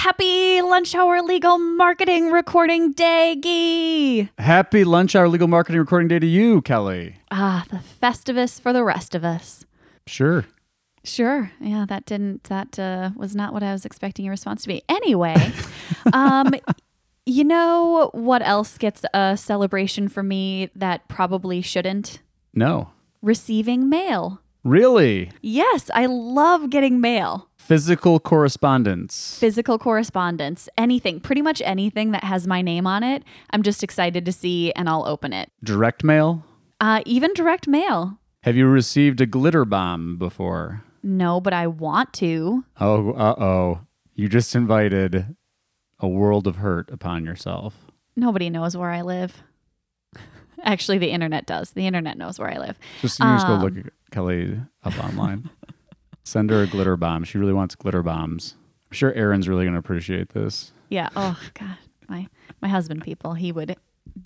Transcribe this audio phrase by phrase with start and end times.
[0.00, 4.30] Happy lunch hour legal marketing recording day, Gee.
[4.38, 7.16] Happy lunch hour legal marketing recording day to you, Kelly.
[7.30, 9.66] Ah, the festivus for the rest of us.
[10.06, 10.46] Sure.
[11.04, 11.52] Sure.
[11.60, 14.82] Yeah, that didn't, that uh, was not what I was expecting your response to be.
[14.88, 15.52] Anyway,
[16.14, 16.54] um,
[17.26, 22.22] you know what else gets a celebration for me that probably shouldn't?
[22.54, 22.92] No.
[23.20, 24.40] Receiving mail.
[24.64, 25.30] Really?
[25.42, 27.49] Yes, I love getting mail.
[27.70, 29.38] Physical correspondence.
[29.38, 33.22] Physical correspondence, anything, pretty much anything that has my name on it.
[33.50, 35.52] I'm just excited to see and I'll open it.
[35.62, 36.44] Direct mail.
[36.80, 38.18] Uh, even direct mail.
[38.42, 40.82] Have you received a glitter bomb before?
[41.04, 42.64] No, but I want to.
[42.80, 43.80] Oh, uh oh.
[44.14, 45.36] You just invited
[46.00, 47.74] a world of hurt upon yourself.
[48.16, 49.42] Nobody knows where I live.
[50.64, 51.70] Actually, the internet does.
[51.70, 52.76] The internet knows where I live.
[53.00, 53.62] Just you just go Um.
[53.62, 55.50] look at Kelly up online.
[56.30, 57.24] Send her a glitter bomb.
[57.24, 58.54] She really wants glitter bombs.
[58.88, 60.70] I'm sure Aaron's really going to appreciate this.
[60.88, 61.08] Yeah.
[61.16, 61.76] Oh God,
[62.08, 62.28] my
[62.62, 63.74] my husband, people, he would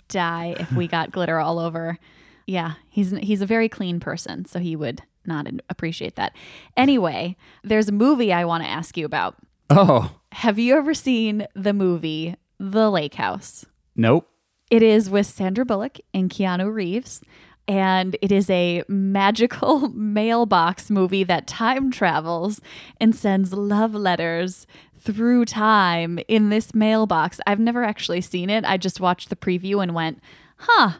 [0.07, 1.97] die if we got glitter all over.
[2.45, 6.35] Yeah, he's he's a very clean person, so he would not appreciate that.
[6.77, 9.35] Anyway, there's a movie I want to ask you about.
[9.71, 13.65] Oh, Have you ever seen the movie The Lake House?
[13.95, 14.29] nope.
[14.69, 17.21] It is with Sandra Bullock and Keanu Reeves.
[17.67, 22.61] And it is a magical mailbox movie that time travels
[22.99, 24.67] and sends love letters
[24.99, 27.39] through time in this mailbox.
[27.47, 28.65] I've never actually seen it.
[28.65, 30.19] I just watched the preview and went,
[30.57, 30.93] huh,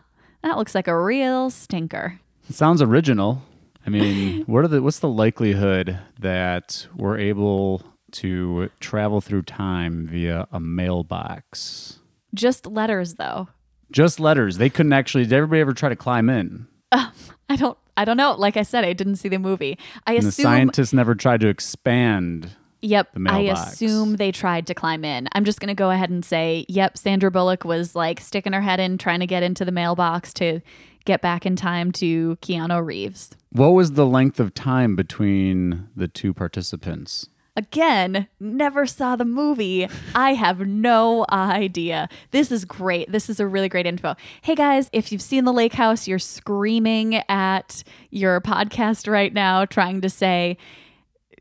[0.43, 2.19] that looks like a real stinker.
[2.49, 3.41] It sounds original.
[3.85, 10.05] I mean, what are the what's the likelihood that we're able to travel through time
[10.07, 11.99] via a mailbox?
[12.33, 13.49] Just letters, though.
[13.91, 14.57] Just letters.
[14.57, 15.23] They couldn't actually.
[15.23, 16.67] Did everybody ever try to climb in?
[16.91, 17.77] I don't.
[17.97, 18.33] I don't know.
[18.33, 19.77] Like I said, I didn't see the movie.
[20.05, 22.51] I And the assume scientists never tried to expand.
[22.81, 23.13] Yep.
[23.13, 25.27] the I assume they tried to climb in.
[25.31, 28.61] I'm just going to go ahead and say, yep, Sandra Bullock was like sticking her
[28.61, 30.61] head in, trying to get into the mailbox to
[31.05, 33.31] get back in time to Keanu Reeves.
[33.51, 37.27] What was the length of time between the two participants?
[37.57, 39.87] Again, never saw the movie.
[40.13, 42.09] I have no idea.
[42.31, 43.09] This is great.
[43.09, 44.15] This is a really great info.
[44.41, 49.63] Hey guys, if you've seen The Lake House, you're screaming at your podcast right now,
[49.63, 50.57] trying to say,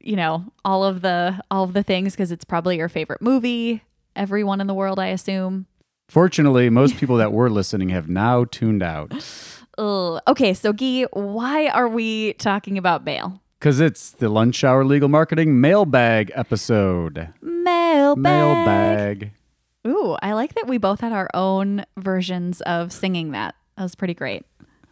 [0.00, 3.82] you know, all of the all of the things because it's probably your favorite movie.
[4.14, 5.66] Everyone in the world, I assume.
[6.08, 9.12] Fortunately, most people that were listening have now tuned out
[9.78, 10.20] Ugh.
[10.28, 13.40] Okay, so Gyi, why are we talking about mail?
[13.58, 17.28] Because it's the lunch hour legal marketing mailbag episode.
[17.40, 18.22] Mailbag.
[18.22, 19.30] Mailbag.
[19.86, 23.54] Ooh, I like that we both had our own versions of singing that.
[23.76, 24.44] That was pretty great.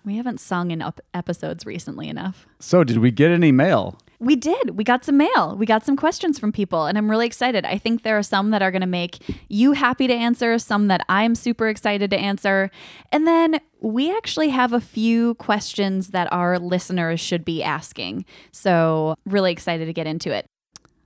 [0.05, 2.47] We haven't sung in up episodes recently enough.
[2.59, 3.99] So, did we get any mail?
[4.23, 4.79] We did.
[4.79, 5.57] We got some mail.
[5.59, 7.67] We got some questions from people, and I'm really excited.
[7.67, 9.19] I think there are some that are going to make
[9.49, 12.71] you happy to answer, some that I'm super excited to answer.
[13.11, 18.25] And then we actually have a few questions that our listeners should be asking.
[18.53, 20.47] So, really excited to get into it.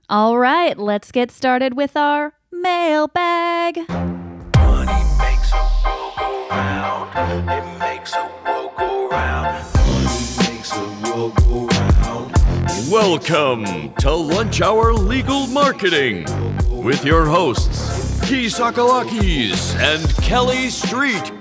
[0.09, 3.77] All right, let's get started with our mailbag.
[3.89, 7.49] Money makes a world go round.
[7.49, 9.65] It makes a world go round.
[9.75, 12.36] Money makes a world go round.
[12.85, 16.25] Welcome to Lunch Hour Legal Marketing
[16.69, 21.31] with your hosts, Gyi Tsakalakis and Kelly Street,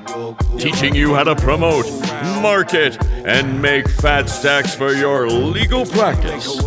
[0.58, 1.84] teaching you how to promote,
[2.40, 6.58] market, and make fat stacks for your legal practice.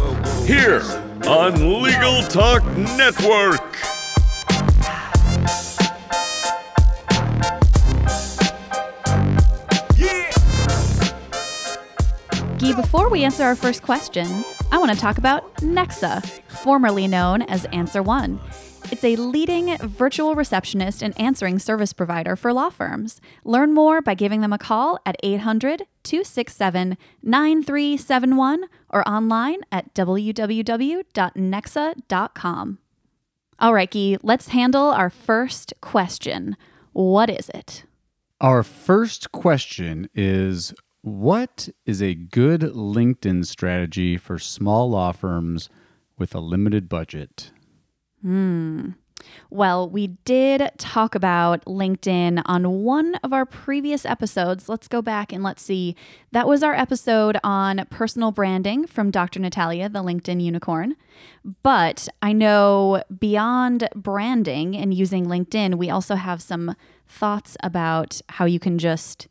[0.48, 0.82] Here
[1.26, 3.76] on Legal Talk Network.
[12.76, 17.66] Before we answer our first question, I want to talk about Nexa, formerly known as
[17.66, 18.40] Answer One.
[18.92, 23.20] It's a leading virtual receptionist and answering service provider for law firms.
[23.44, 31.08] Learn more by giving them a call at 800 267 9371 or online at www.nexa.com.
[33.60, 36.56] All right, Gyi, let's handle our first question.
[36.94, 37.86] What is it?
[38.40, 40.74] Our first question is
[41.10, 45.68] What is a good LinkedIn strategy for small law firms
[46.20, 47.52] with a limited budget?
[48.22, 48.92] Hmm.
[49.50, 54.70] Well, we did talk about LinkedIn on one of our previous episodes.
[54.70, 55.96] Let's go back and let's see.
[56.32, 59.40] That was our episode on personal branding from Dr.
[59.40, 60.96] Natalia, the LinkedIn unicorn.
[61.64, 66.76] But I know beyond branding and using LinkedIn, we also have some
[67.08, 69.28] thoughts about how you can just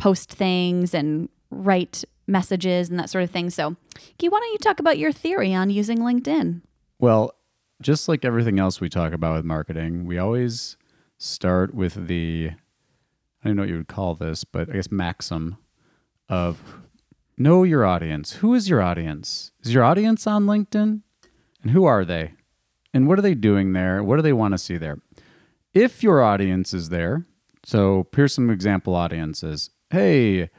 [0.00, 3.50] post things and write messages and that sort of thing.
[3.50, 3.76] So,
[4.18, 6.62] Gyi, why don't you talk about your theory on using LinkedIn?
[6.98, 7.34] Well,
[7.82, 10.76] just like everything else we talk about with marketing, we always
[11.18, 12.52] start with the
[13.42, 15.56] I don't know what you would call this, but I guess maxim
[16.28, 16.60] of
[17.38, 18.32] know your audience.
[18.34, 19.52] Who is your audience?
[19.62, 21.00] Is your audience on LinkedIn?
[21.62, 22.34] And who are they?
[22.92, 24.02] And what are they doing there?
[24.02, 24.98] What do they want to see there?
[25.72, 27.26] If your audience is there,
[27.64, 29.70] so here's some example audiences.
[29.90, 30.50] Hey,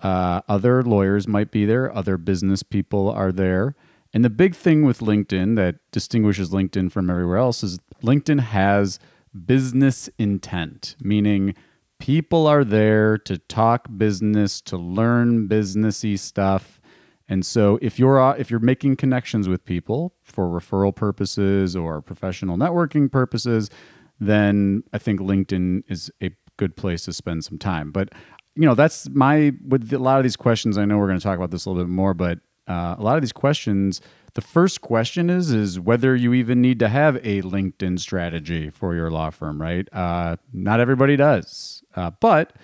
[0.00, 3.74] uh, other lawyers might be there, other business people are there.
[4.12, 8.98] And the big thing with LinkedIn that distinguishes LinkedIn from everywhere else is LinkedIn has
[9.46, 11.54] business intent, meaning
[11.98, 16.80] people are there to talk business, to learn businessy stuff.
[17.28, 22.02] And so if you're uh, if you're making connections with people for referral purposes or
[22.02, 23.70] professional networking purposes,
[24.18, 27.92] then I think LinkedIn is a good place to spend some time.
[27.92, 28.08] But
[28.56, 30.78] you know, that's my with a lot of these questions.
[30.78, 33.02] I know we're going to talk about this a little bit more, but uh, a
[33.02, 34.00] lot of these questions
[34.34, 38.94] the first question is is whether you even need to have a linkedin strategy for
[38.94, 39.88] your law firm right?
[39.92, 41.82] Uh, not everybody does.
[41.96, 42.54] Uh, but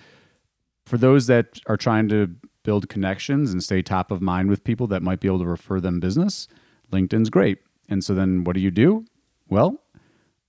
[0.85, 4.87] for those that are trying to build connections and stay top of mind with people
[4.87, 6.47] that might be able to refer them business
[6.91, 7.59] linkedin's great.
[7.89, 9.05] And so then what do you do?
[9.49, 9.81] Well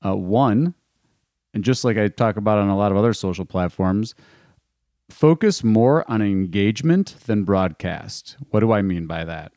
[0.05, 0.75] uh, one
[1.55, 4.15] and just like i talk about on a lot of other social platforms
[5.11, 9.53] focus more on engagement than broadcast what do i mean by that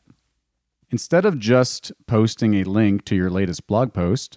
[0.92, 4.36] Instead of just posting a link to your latest blog post,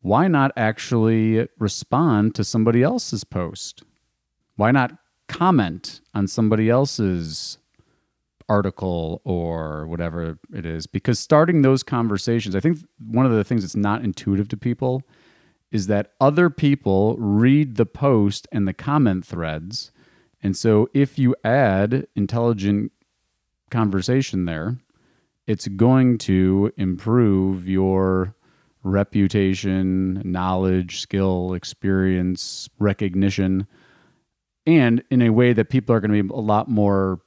[0.00, 3.82] why not actually respond to somebody else's post?
[4.54, 4.96] Why not
[5.26, 7.58] comment on somebody else's
[8.48, 10.86] article or whatever it is?
[10.86, 15.02] Because starting those conversations, I think one of the things that's not intuitive to people
[15.72, 19.90] is that other people read the post and the comment threads.
[20.42, 22.92] And so if you add intelligent
[23.70, 24.78] conversation there,
[25.46, 28.34] it's going to improve your
[28.84, 33.66] reputation, knowledge, skill, experience, recognition,
[34.66, 37.20] and in a way that people are going to be a lot more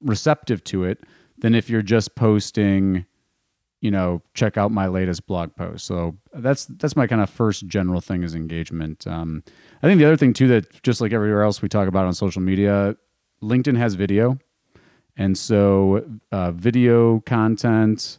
[0.00, 1.04] receptive to it
[1.38, 3.06] than if you're just posting,
[3.82, 5.84] you know, check out my latest blog post.
[5.84, 9.06] So that's that's my kind of first general thing is engagement.
[9.08, 9.42] Um,
[9.82, 12.14] I think the other thing too that just like everywhere else we talk about on
[12.14, 12.96] social media,
[13.42, 14.38] LinkedIn has video.
[15.16, 18.18] And so, uh, video content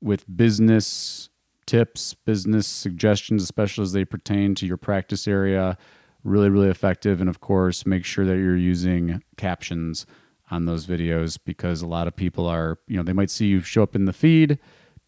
[0.00, 1.30] with business
[1.66, 5.76] tips, business suggestions, especially as they pertain to your practice area,
[6.22, 7.20] really, really effective.
[7.20, 10.06] And of course, make sure that you're using captions
[10.50, 13.60] on those videos because a lot of people are, you know, they might see you
[13.60, 14.58] show up in the feed,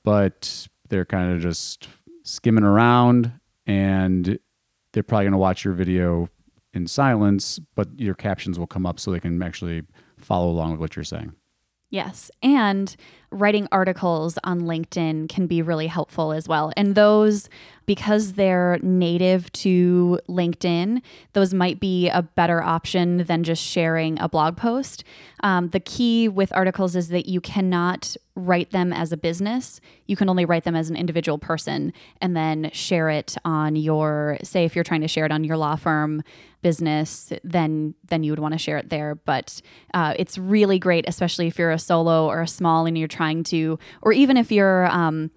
[0.04, 1.88] but they're kind of just
[2.22, 3.32] skimming around
[3.66, 4.38] and
[4.92, 6.28] they're probably going to watch your video
[6.72, 9.82] in silence, but your captions will come up so they can actually
[10.18, 11.32] follow along with what you're saying.
[11.90, 12.30] Yes.
[12.42, 12.94] And
[13.30, 16.72] writing articles on LinkedIn can be really helpful as well.
[16.76, 17.48] And those,
[17.86, 21.00] because they're native to LinkedIn,
[21.32, 25.04] those might be a better option than just sharing a blog post.
[25.42, 29.80] Um, the key with articles is that you cannot write them as a business.
[30.06, 34.38] You can only write them as an individual person and then share it on your,
[34.42, 36.22] say, if you're trying to share it on your law firm
[36.62, 39.14] business, then then you would want to share it there.
[39.14, 39.62] But
[39.94, 43.19] uh, it's really great, especially if you're a solo or a small and you're trying
[43.44, 45.30] to, or even if you're um,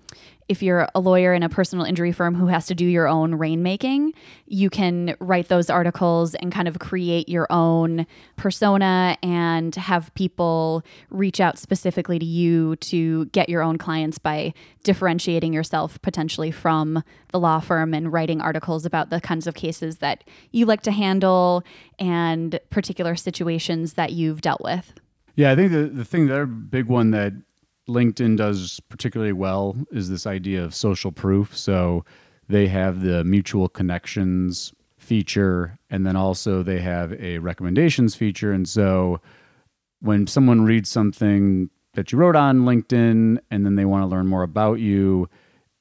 [0.50, 3.34] if you're a lawyer in a personal injury firm who has to do your own
[3.34, 4.12] rainmaking,
[4.46, 8.06] you can write those articles and kind of create your own
[8.36, 14.54] persona and have people reach out specifically to you to get your own clients by
[14.84, 19.98] differentiating yourself potentially from the law firm and writing articles about the kinds of cases
[19.98, 21.64] that you like to handle
[22.00, 24.94] and particular situations that you've dealt with.
[25.36, 27.34] Yeah, I think the, the thing, the big one that
[27.88, 31.58] LinkedIn does particularly well is this idea of social proof.
[31.58, 32.06] So
[32.48, 38.54] they have the mutual connections feature, and then also they have a recommendations feature.
[38.54, 39.20] And so
[40.00, 44.28] when someone reads something that you wrote on LinkedIn and then they want to learn
[44.28, 45.30] more about you,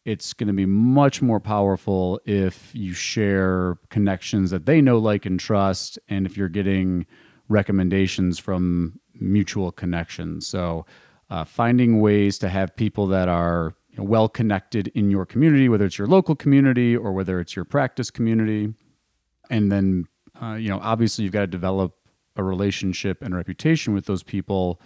[0.05, 5.25] it's going to be much more powerful if you share connections that they know, like,
[5.25, 7.07] and trust, and if you're getting
[7.49, 10.47] recommendations from mutual connections.
[10.47, 10.85] So
[11.33, 15.67] uh, finding ways to have people that are you know, well connected in your community,
[15.67, 18.75] whether it's your local community or whether it's your practice community.
[19.49, 20.05] And then,
[20.43, 21.95] uh, you know, obviously you've got to develop
[22.37, 24.79] a relationship and reputation with those people,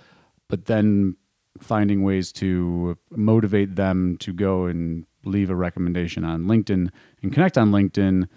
[0.48, 1.16] but then
[1.58, 6.90] finding ways to motivate them to go and leave a recommendation on LinkedIn
[7.22, 8.28] and connect on LinkedIn.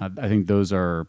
[0.00, 1.06] Uh, I think those are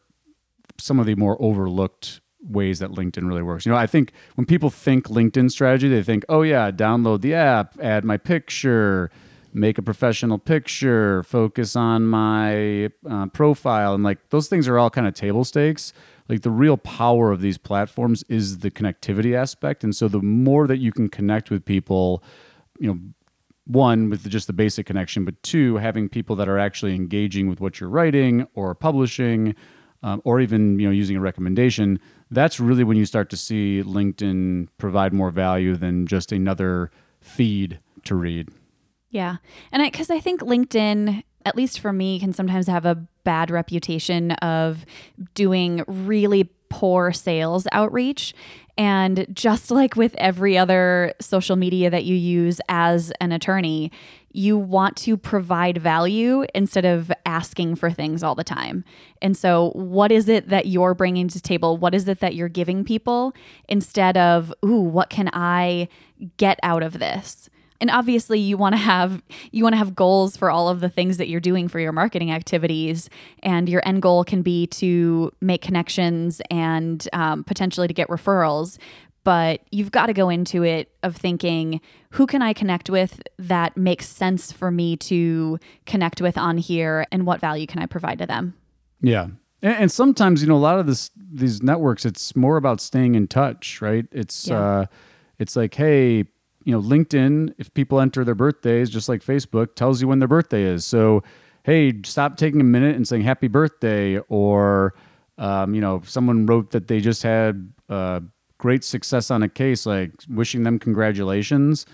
[0.77, 3.65] some of the more overlooked ways that LinkedIn really works.
[3.65, 7.33] You know, I think when people think LinkedIn strategy, they think, oh, yeah, download the
[7.33, 9.09] app, add my picture,
[9.53, 14.89] make a professional picture, focus on my uh, profile, and like those things are all
[14.89, 15.93] kind of table stakes.
[16.29, 20.67] Like the real power of these platforms is the connectivity aspect, and so the more
[20.67, 22.23] that you can connect with people,
[22.79, 23.00] you know,
[23.65, 27.62] one with just the basic connection, but two having people that are actually engaging with
[27.62, 29.55] what you're writing or publishing,
[30.01, 32.00] um, or even you know using a recommendation.
[32.33, 37.79] That's really when you start to see LinkedIn provide more value than just another feed
[38.05, 38.49] to read.
[39.09, 39.37] Yeah.
[39.71, 44.31] And because I, think LinkedIn, at least for me, can sometimes have a bad reputation
[44.31, 44.85] of
[45.35, 48.33] doing really poor sales outreach.
[48.75, 53.91] And just like with every other social media that you use as an attorney,
[54.33, 58.83] you want to provide value instead of asking for things all the time.
[59.21, 61.77] And so, what is it that you're bringing to table?
[61.77, 63.33] What is it that you're giving people
[63.69, 65.87] instead of, ooh, what can I
[66.37, 67.49] get out of this?
[67.83, 69.21] and obviously you want to have
[69.51, 71.91] you want to have goals for all of the things that you're doing for your
[71.91, 73.09] marketing activities
[73.41, 78.77] and your end goal can be to make connections and um, potentially to get referrals
[79.24, 81.80] but you've got to go into it of thinking
[82.12, 87.06] who can i connect with that makes sense for me to connect with on here
[87.12, 88.53] and what value can i provide to them?
[89.01, 89.27] Yeah.
[89.62, 93.15] And, and sometimes you know a lot of this these networks it's more about staying
[93.15, 94.06] in touch right?
[94.12, 94.60] It's Yeah.
[94.60, 94.86] uh
[95.39, 96.25] it's like hey
[96.65, 100.27] you know linkedin if people enter their birthdays just like facebook tells you when their
[100.27, 100.86] birthday is.
[100.86, 101.24] So
[101.63, 104.94] hey stop taking a minute and saying happy birthday or
[105.38, 108.20] um, you know someone wrote that they just had uh,
[108.63, 111.86] great success on a case like wishing them congratulations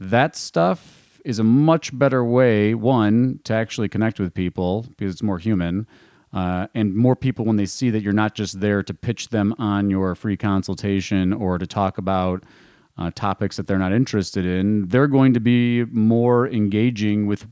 [0.00, 5.22] that stuff is a much better way one to actually connect with people because it's
[5.22, 5.86] more human
[6.32, 9.54] uh, and more people when they see that you're not just there to pitch them
[9.58, 12.42] on your free consultation or to talk about
[12.96, 17.46] uh, topics that they're not interested in they're going to be more engaging with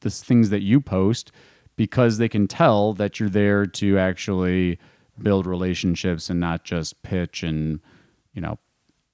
[0.00, 1.32] the things that you post
[1.74, 4.78] because they can tell that you're there to actually
[5.22, 7.80] build relationships and not just pitch and
[8.34, 8.58] you know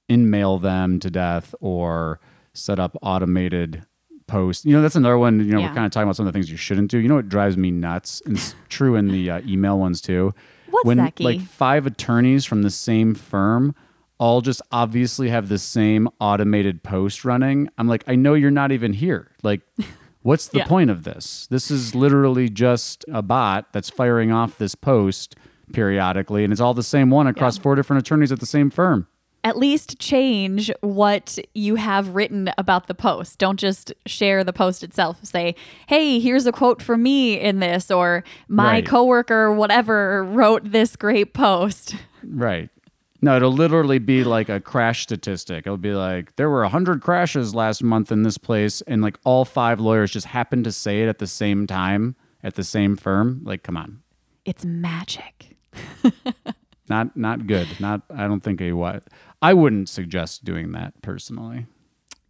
[0.09, 2.21] in mail them to death or
[2.53, 3.85] set up automated
[4.29, 4.65] posts.
[4.65, 5.39] You know, that's another one.
[5.41, 5.69] You know, Yeah.
[5.69, 6.99] we're kind of talking about some of the things you shouldn't do.
[6.99, 8.23] You know what drives me nuts?
[8.25, 10.33] And it's true in the uh, email ones too.
[10.71, 13.75] What's when that, like five attorneys from the same firm
[14.19, 17.69] all just obviously have the same automated post running.
[17.79, 19.31] I'm like, I know you're not even here.
[19.43, 19.61] Like,
[20.23, 20.67] what's the Yeah.
[20.67, 21.47] point of this?
[21.51, 25.37] This is literally just a bot that's firing off this post
[25.73, 29.07] periodically, and it's all the same one across four different attorneys at the same firm.
[29.45, 33.39] at least change what you have written about the post.
[33.39, 35.19] Don't just share the post itself.
[35.25, 35.55] Say,
[35.87, 38.87] hey, here's a quote from me in this, or my Right.
[38.87, 41.95] coworker, whatever, wrote this great post.
[42.25, 42.71] Right.
[43.23, 45.65] No, it'll literally be like a crash statistic.
[45.65, 49.45] It'll be like there were 100 crashes last month in this place and like all
[49.45, 53.43] five lawyers just happened to say it at the same time at the same firm.
[53.45, 54.01] Like come on.
[54.45, 55.56] It's magic.
[56.89, 57.69] Not not good.
[57.81, 59.03] Not I don't think a what.
[59.43, 61.67] I wouldn't suggest doing that personally.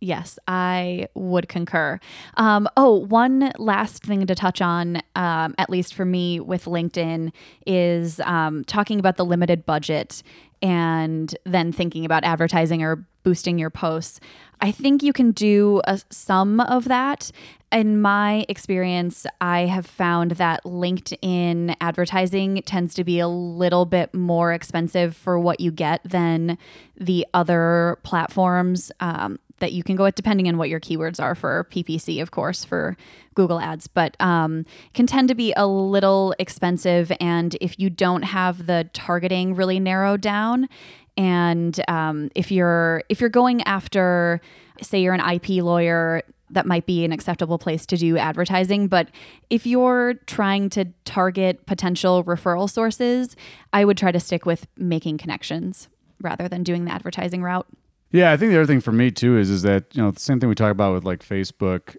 [0.00, 1.98] Yes, I would concur.
[2.36, 7.32] Um, oh, one last thing to touch on, um, at least for me with LinkedIn,
[7.66, 10.22] is um, talking about the limited budget
[10.60, 14.20] and then thinking about advertising or boosting your posts.
[14.60, 17.32] I think you can do a, some of that.
[17.72, 24.14] In my experience, I have found that LinkedIn advertising tends to be a little bit
[24.14, 26.58] more expensive for what you get than
[26.96, 31.34] the other platforms um, that you can go with, depending on what your keywords are
[31.34, 32.96] for PPC, of course, for
[33.34, 37.10] Google Ads, but um, can tend to be a little expensive.
[37.20, 40.68] And if you don't have the targeting really narrowed down,
[41.16, 44.40] and um, if you're if you're going after,
[44.82, 48.88] say, you're an IP lawyer, that might be an acceptable place to do advertising.
[48.88, 49.08] But
[49.50, 53.36] if you're trying to target potential referral sources,
[53.72, 55.88] I would try to stick with making connections
[56.20, 57.66] rather than doing the advertising route.
[58.12, 60.20] Yeah, I think the other thing for me too is is that you know the
[60.20, 61.96] same thing we talk about with like Facebook.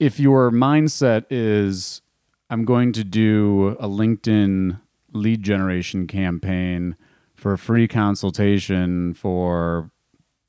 [0.00, 2.02] If your mindset is
[2.50, 4.80] I'm going to do a LinkedIn
[5.12, 6.96] lead generation campaign
[7.34, 9.90] for a free consultation for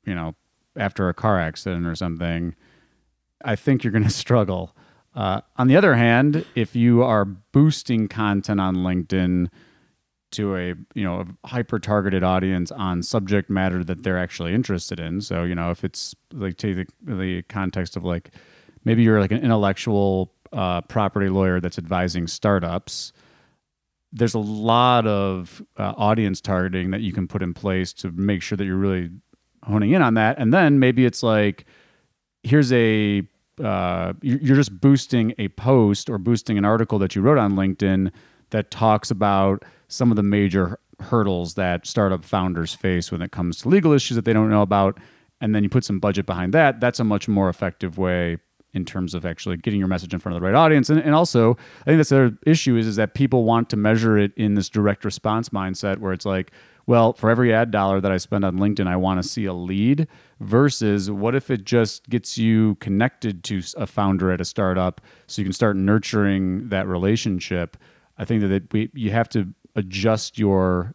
[0.04, 0.34] you know
[0.76, 2.54] after a car accident or something,
[3.44, 4.76] I think you're going to struggle.
[5.14, 9.48] Uh, on the other hand, if you are boosting content on LinkedIn
[10.32, 15.20] to a you know hyper targeted audience on subject matter that they're actually interested in.
[15.20, 18.30] So you know if it's like take the, the context of like
[18.84, 23.12] maybe you're like an intellectual uh, property lawyer that's advising startups.
[24.12, 28.42] There's a lot of uh, audience targeting that you can put in place to make
[28.42, 29.10] sure that you're really
[29.64, 30.38] honing in on that.
[30.38, 31.66] And then maybe it's like
[32.46, 33.22] here's a
[33.62, 37.52] uh, you- you're just boosting a post or boosting an article that you wrote on
[37.54, 38.10] LinkedIn
[38.50, 43.58] that talks about some of the major hurdles that startup founders face when it comes
[43.58, 44.98] to legal issues that they don't know about,
[45.40, 46.80] and then you put some budget behind that.
[46.80, 48.36] That's a much more effective way
[48.74, 50.90] in terms of actually getting your message in front of the right audience.
[50.90, 53.76] And, and also, I think that's the other issue is, is that people want to
[53.78, 56.50] measure it in this direct response mindset where it's like,
[56.86, 59.52] well, for every ad dollar that I spend on LinkedIn, I want to see a
[59.52, 60.06] lead
[60.40, 65.42] versus what if it just gets you connected to a founder at a startup so
[65.42, 67.76] you can start nurturing that relationship.
[68.18, 70.94] I think that it, we, you have to adjust your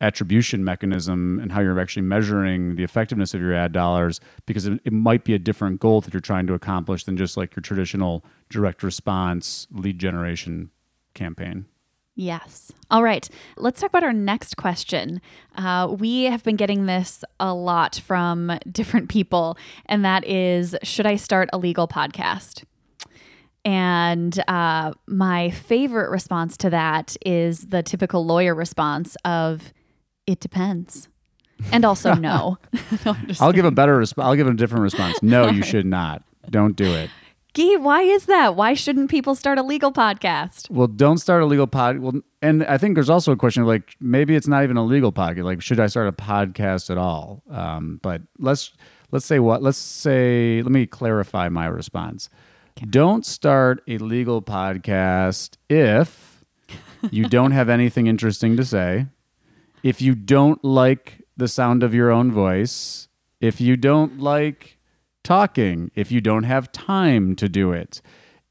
[0.00, 4.80] attribution mechanism and how you're actually measuring the effectiveness of your ad dollars because it,
[4.84, 7.60] it might be a different goal that you're trying to accomplish than just like your
[7.60, 10.70] traditional direct response lead generation
[11.14, 11.66] campaign.
[12.14, 12.70] Yes.
[12.90, 13.26] All right.
[13.56, 15.20] Let's talk about our next question.
[15.56, 21.06] Uh, we have been getting this a lot from different people, and that is Should
[21.06, 22.64] I start a legal podcast?
[23.64, 29.72] And uh, my favorite response to that is the typical lawyer response of,
[30.26, 31.08] It depends.
[31.70, 32.58] And also, no.
[33.06, 35.22] No, I'll give a better resp- I'll give a different response.
[35.22, 36.22] No, you should not.
[36.50, 37.08] Don't do it.
[37.54, 38.56] Gee, why is that?
[38.56, 40.70] Why shouldn't people start a legal podcast?
[40.70, 41.98] Well, don't start a legal pod.
[41.98, 44.84] Well, and I think there's also a question of like maybe it's not even a
[44.84, 45.44] legal podcast.
[45.44, 47.42] Like, should I start a podcast at all?
[47.50, 48.72] Um, but let's
[49.10, 49.62] let's say what?
[49.62, 52.30] Let's say let me clarify my response.
[52.88, 56.44] Don't start a legal podcast if
[57.10, 59.08] you don't have anything interesting to say,
[59.82, 63.08] if you don't like the sound of your own voice,
[63.42, 64.78] if you don't like
[65.22, 68.00] talking, if you don't have time to do it,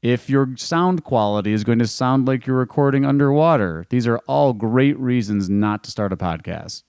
[0.02, 3.86] if your sound quality is going to sound like you're recording underwater.
[3.88, 6.82] These are all great reasons not to start a podcast.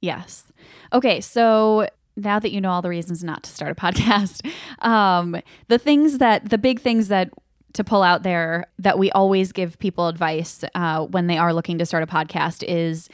[0.00, 0.50] Yes.
[0.92, 4.46] Okay, so now that you know all the reasons not to start a podcast,
[4.80, 5.36] um,
[5.68, 7.30] the things that the big things that
[7.74, 11.78] to pull out there that we always give people advice uh, when they are looking
[11.78, 13.08] to start a podcast is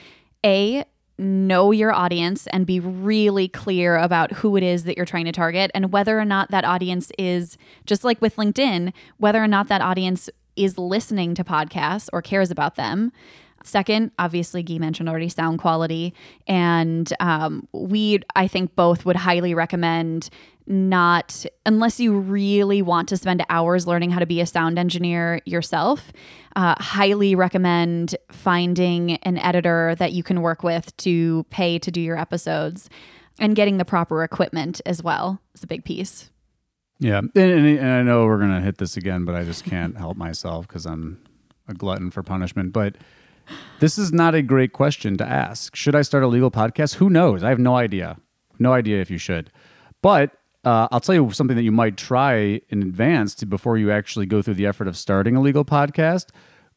[0.44, 0.84] a
[1.20, 5.33] know your audience and be really clear about who it is that you're trying to
[5.33, 9.68] target and whether or not that audience is just like with LinkedIn, whether or not
[9.68, 13.12] that audience is listening to podcasts or cares about them.
[13.62, 16.14] Second, obviously, Gyi mentioned already sound quality.
[16.46, 20.31] And um, we, I think, both would highly recommend
[20.66, 25.40] not, unless you really want to spend hours learning how to be a sound engineer
[25.44, 26.12] yourself,
[26.55, 32.01] uh, highly recommend finding an editor that you can work with to pay to do
[32.01, 32.88] your episodes
[33.40, 36.31] and getting the proper equipment as well is a big piece.
[37.01, 39.96] Yeah, and, and, and I know we're gonna hit this again, but I just can't
[39.96, 41.20] help myself because I'm
[41.66, 42.73] a glutton for punishment.
[42.73, 42.96] But
[43.80, 45.74] this is not a great question to ask.
[45.74, 46.94] Should I start a legal podcast?
[46.94, 47.42] Who knows?
[47.42, 48.16] I have no idea.
[48.58, 49.50] No idea if you should.
[50.02, 50.32] But
[50.64, 54.26] uh, I'll tell you something that you might try in advance to, before you actually
[54.26, 56.26] go through the effort of starting a legal podcast.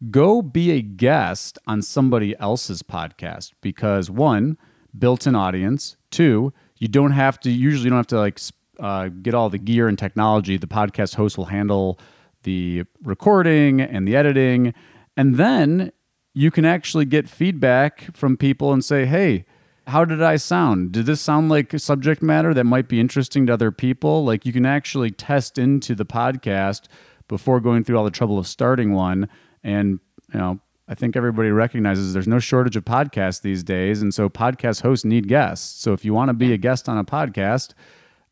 [0.10, 4.58] Go be a guest on somebody else's podcast because one,
[4.98, 5.98] built-in audience.
[6.12, 7.50] Two, you don't have to.
[7.50, 8.40] Usually, you don't have to like
[8.80, 10.58] uh, get all the gear and technology.
[10.58, 12.00] The podcast host will handle
[12.44, 14.74] the recording and the editing,
[15.16, 15.92] and then
[16.34, 19.46] you can actually get feedback from people and say, "Hey,
[19.88, 20.92] how did I sound?
[20.92, 24.46] Did this sound like a subject matter that might be interesting to other people?" Like
[24.46, 26.84] you can actually test into the podcast
[27.28, 29.30] before going through all the trouble of starting one,
[29.64, 30.00] and
[30.34, 30.60] you know.
[30.86, 34.02] I think everybody recognizes there's no shortage of podcasts these days.
[34.02, 35.82] And so podcast hosts need guests.
[35.82, 37.74] So if you want to be a guest on a podcast,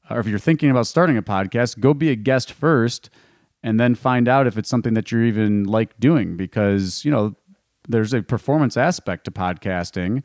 [0.10, 3.10] or if you're thinking about starting a podcast, go be a guest first
[3.64, 7.36] and then find out if it's something that you're even like doing because, you know,
[7.88, 10.24] there's a performance aspect to podcasting.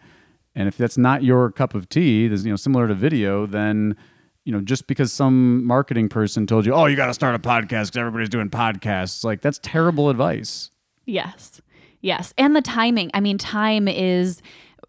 [0.54, 3.96] And if that's not your cup of tea, there's, you know, similar to video, then,
[4.44, 7.38] you know, just because some marketing person told you, oh, you got to start a
[7.38, 10.70] podcast because everybody's doing podcasts, like that's terrible advice.
[11.04, 11.60] Yes.
[12.00, 12.32] Yes.
[12.38, 13.10] And the timing.
[13.12, 14.40] I mean, time is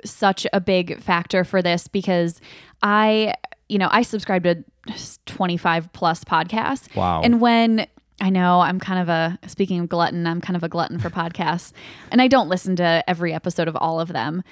[0.06, 2.40] such a big factor for this because
[2.84, 3.34] I,
[3.68, 4.64] you know, I subscribe to
[5.26, 6.96] 25 plus podcasts.
[6.96, 7.22] Wow.
[7.24, 7.88] And when
[8.20, 11.10] I know I'm kind of a, speaking of glutton, I'm kind of a glutton for
[11.10, 11.72] podcasts.
[12.12, 14.44] And I don't listen to every episode of all of them.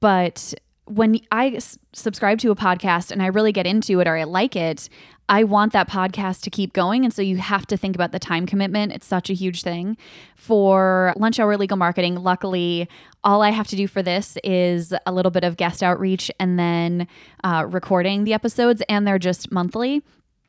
[0.00, 0.54] But
[0.86, 4.24] when I s- subscribe to a podcast and I really get into it or I
[4.24, 4.88] like it,
[5.28, 7.04] I want that podcast to keep going.
[7.04, 8.90] And so you have to think about the time commitment.
[8.92, 9.96] It's such a huge thing.
[10.34, 12.88] For Lunch Hour Legal Marketing, luckily,
[13.22, 16.58] all I have to do for this is a little bit of guest outreach and
[16.58, 17.06] then
[17.44, 20.02] uh, recording the episodes, and they're just monthly.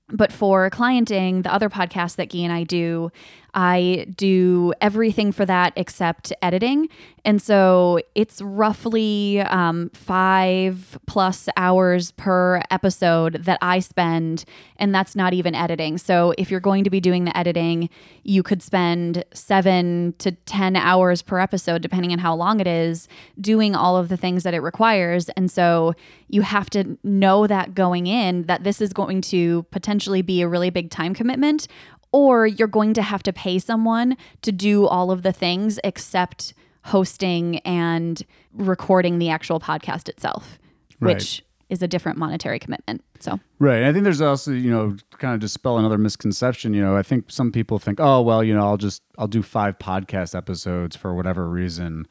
[0.09, 3.11] But for clienting, the other podcast that Gyi and I do,
[3.53, 6.89] I do everything for that except editing.
[7.23, 14.43] And so it's roughly um, five plus hours per episode that I spend,
[14.77, 15.97] and that's not even editing.
[15.97, 17.89] So if you're going to be doing the editing,
[18.23, 23.07] you could spend seven to 10 hours per episode, depending on how long it is,
[23.39, 25.29] doing all of the things that it requires.
[25.29, 25.93] And so
[26.27, 30.47] you have to know that going in that this is going to potentially be a
[30.47, 31.67] really big time commitment
[32.12, 36.54] or you're going to have to pay someone to do all of the things except
[36.86, 40.58] hosting and recording the actual podcast itself,
[41.00, 41.15] Right.
[41.15, 43.02] which is a different monetary commitment.
[43.19, 43.84] So, Right.
[43.84, 46.74] I think there's also, you know, kind of dispel another misconception.
[46.74, 49.41] You know, I think some people think, oh, well, you know, I'll just, I'll do
[49.41, 52.08] five podcast episodes for whatever reason.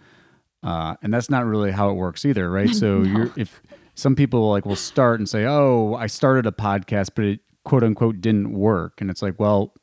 [0.63, 2.71] Uh, and that's not really how it works either, right?
[2.75, 3.61] So you're, if
[3.97, 7.83] some people like will start and say, oh, I started a podcast, but it quote
[7.83, 9.01] unquote didn't work.
[9.03, 9.75] And it's like, well,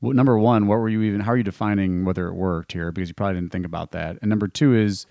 [0.00, 2.90] well, number one, what were you even, how are you defining whether it worked here?
[2.92, 4.18] Because you probably didn't think about that.
[4.22, 5.06] And number two is,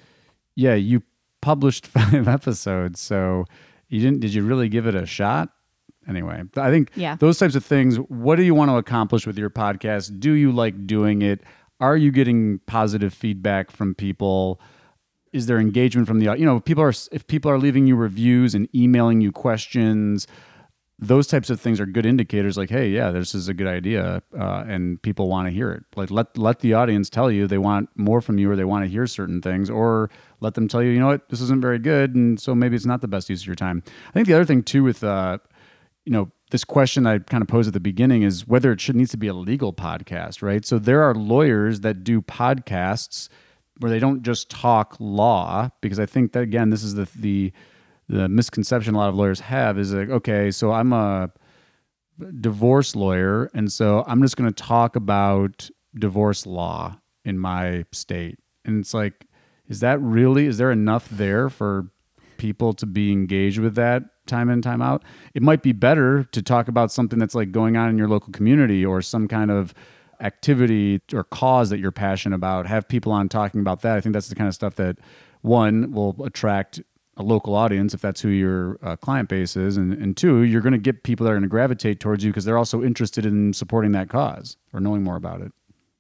[0.56, 1.04] yeah, you
[1.41, 2.99] published five episodes.
[2.99, 3.45] So
[3.88, 5.49] you didn't, did you really give it a shot?
[6.08, 7.15] Anyway, I think Yeah.
[7.19, 10.19] those types of things, what do you want to accomplish with your podcast?
[10.19, 11.41] Do you like doing it?
[11.80, 14.60] Are you getting positive feedback from people?
[15.34, 18.56] Is there engagement from the, you know, people are, if people are leaving you reviews
[18.56, 20.25] and emailing you questions,
[21.02, 24.22] those types of things are good indicators like hey yeah this is a good idea
[24.38, 25.84] uh, and people want to hear it.
[25.96, 28.84] Like let let the audience tell you they want more from you or they want
[28.84, 30.10] to hear certain things or
[30.42, 32.86] let them tell you you know what this isn't very good and so maybe it's
[32.86, 33.82] not the best use of your time.
[34.10, 35.38] I think the other thing too with uh
[36.06, 38.96] you know this question i kind of posed at the beginning is whether it should
[38.96, 40.66] needs to be a legal podcast right?
[40.66, 43.30] So there are lawyers that do podcasts
[43.80, 47.54] where they don't just talk law because i think that again this is the the
[48.10, 51.30] the misconception a lot of lawyers have is like, okay, so I'm a
[52.41, 58.39] divorce lawyer, and so I'm just going to talk about divorce law in my state.
[58.65, 59.26] And it's like,
[59.67, 61.91] is that really, is there enough there for
[62.38, 65.04] people to be engaged with that time in, time out?
[65.34, 68.34] It might be better to talk about something that's like going on in your local
[68.34, 69.74] community or some kind of
[70.19, 72.65] activity or cause that you're passionate about.
[72.67, 73.95] Have people on talking about that.
[73.95, 74.98] I think that's the kind of stuff that
[75.41, 76.82] one will attract
[77.19, 80.62] a local audience if that's who your uh, client base is, and, and two, you're
[80.62, 83.25] going to get people that are going to gravitate towards you because they're also interested
[83.25, 85.51] in supporting that cause or knowing more about it.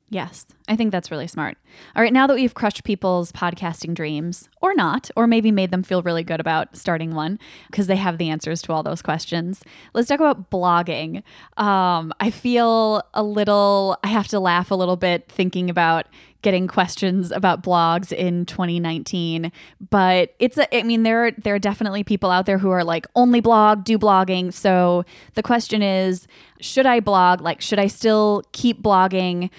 [0.09, 1.57] Yes, I think that's really smart.
[1.95, 5.83] All right, now that we've crushed people's podcasting dreams, or not, or maybe made them
[5.83, 9.63] feel really good about starting one because they have the answers to all those questions,
[9.93, 11.23] let's talk about blogging.
[11.57, 16.07] Um, I feel a little, I have to laugh a little bit thinking about
[16.41, 19.51] getting questions about blogs in 2019
[19.89, 22.83] but it's a, i mean there are there are definitely people out there who are
[22.83, 26.27] like only blog do blogging so the question is
[26.61, 29.49] should i blog like should i still keep blogging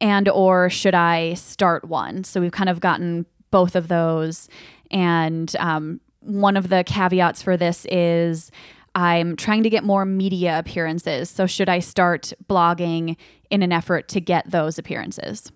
[0.00, 4.48] and or should i start one so we've kind of gotten both of those
[4.90, 8.50] and um, one of the caveats for this is
[8.94, 13.16] i'm trying to get more media appearances so should i start blogging
[13.50, 15.50] in an effort to get those appearances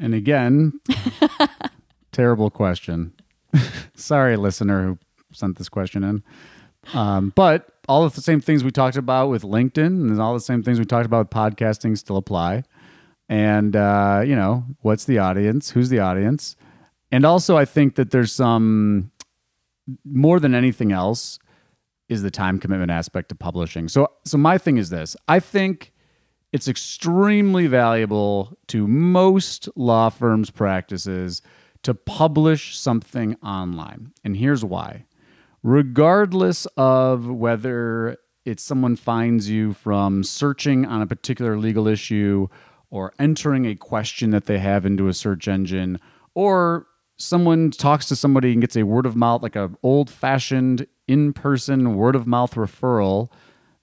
[0.00, 0.80] And again,
[2.12, 3.12] terrible question.
[3.94, 4.98] Sorry, listener who
[5.32, 6.22] sent this question in.
[6.94, 10.40] Um, but all of the same things we talked about with LinkedIn and all the
[10.40, 12.62] same things we talked about with podcasting still apply.
[13.28, 15.70] And, uh, you know, what's the audience?
[15.70, 16.56] Who's the audience?
[17.12, 19.10] And also, I think that there's some,
[20.04, 21.38] more than anything else,
[22.08, 23.88] is the time commitment aspect of publishing.
[23.88, 25.92] So, so my thing is this I think
[26.52, 31.42] it's extremely valuable to most law firms' practices
[31.82, 34.12] to publish something online.
[34.24, 35.04] And here's why.
[35.62, 42.48] Regardless of whether it's someone finds you from searching on a particular legal issue
[42.90, 45.98] or entering a question that they have into a search engine
[46.34, 50.86] or someone talks to somebody and gets a word of mouth like a old fashioned
[51.06, 53.30] in-person word of mouth referral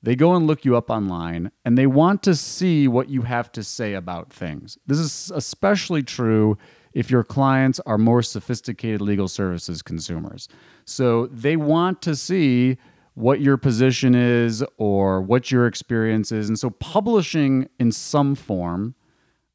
[0.05, 3.51] they go and look you up online and they want to see what you have
[3.53, 4.77] to say about things.
[4.85, 6.59] This is especially true
[6.93, 10.47] if your clients are more sophisticated legal services consumers.
[10.85, 12.77] So they want to see
[13.15, 16.47] what your position is or what your experience is.
[16.49, 18.93] And so publishing in some form,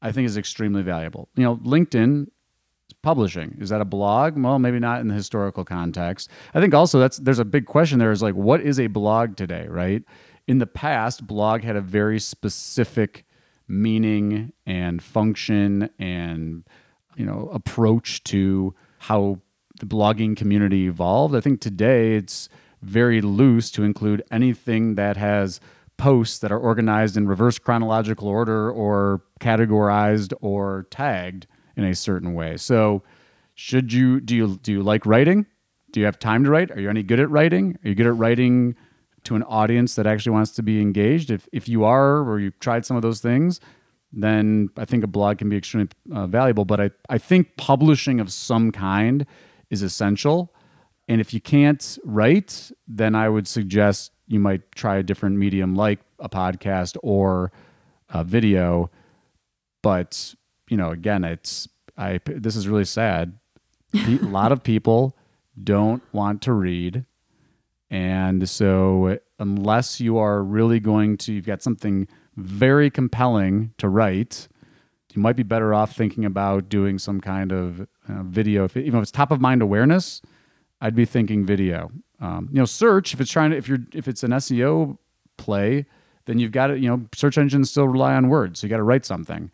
[0.01, 1.29] I think, is extremely valuable.
[1.35, 2.27] You know, LinkedIn
[3.03, 6.99] publishing is that a blog well maybe not in the historical context i think also
[6.99, 10.03] that's there's a big question there is like what is a blog today right
[10.47, 13.25] in the past blog had a very specific
[13.67, 16.63] meaning and function and
[17.15, 19.39] you know approach to how
[19.79, 22.49] the blogging community evolved i think today it's
[22.81, 25.59] very loose to include anything that has
[25.97, 32.33] posts that are organized in reverse chronological order or categorized or tagged in a certain
[32.33, 32.57] way.
[32.57, 33.03] So,
[33.53, 35.45] should you do you do you like writing?
[35.91, 36.71] Do you have time to write?
[36.71, 37.77] Are you any good at writing?
[37.83, 38.75] Are you good at writing
[39.25, 41.29] to an audience that actually wants to be engaged?
[41.29, 43.59] If if you are, or you've tried some of those things,
[44.11, 46.65] then I think a blog can be extremely uh, valuable.
[46.65, 49.25] But I I think publishing of some kind
[49.69, 50.53] is essential.
[51.07, 55.75] And if you can't write, then I would suggest you might try a different medium
[55.75, 57.51] like a podcast or
[58.09, 58.89] a video.
[59.81, 60.35] But
[60.69, 62.19] you know, again, it's I.
[62.25, 63.37] This is really sad.
[63.93, 65.17] A lot of people
[65.61, 67.03] don't want to read,
[67.89, 74.47] and so unless you are really going to, you've got something very compelling to write.
[75.13, 78.99] You might be better off thinking about doing some kind of uh, video, if, even
[78.99, 80.21] if it's top of mind awareness.
[80.81, 81.91] I'd be thinking video.
[82.19, 84.97] Um, you know, search if it's trying to if you're if it's an SEO
[85.37, 85.85] play,
[86.25, 88.77] then you've got to you know search engines still rely on words, so you got
[88.77, 89.51] to write something.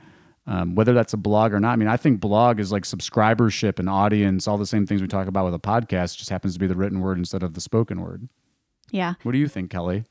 [0.50, 1.74] Um, whether that's a blog or not.
[1.74, 5.08] I mean, I think blog is like subscribership and audience, all the same things we
[5.10, 6.18] talk about with a podcast.
[6.18, 8.30] Just happens to be the written word instead of the spoken word.
[8.90, 9.16] Yeah.
[9.24, 10.06] What do you think, Kelly?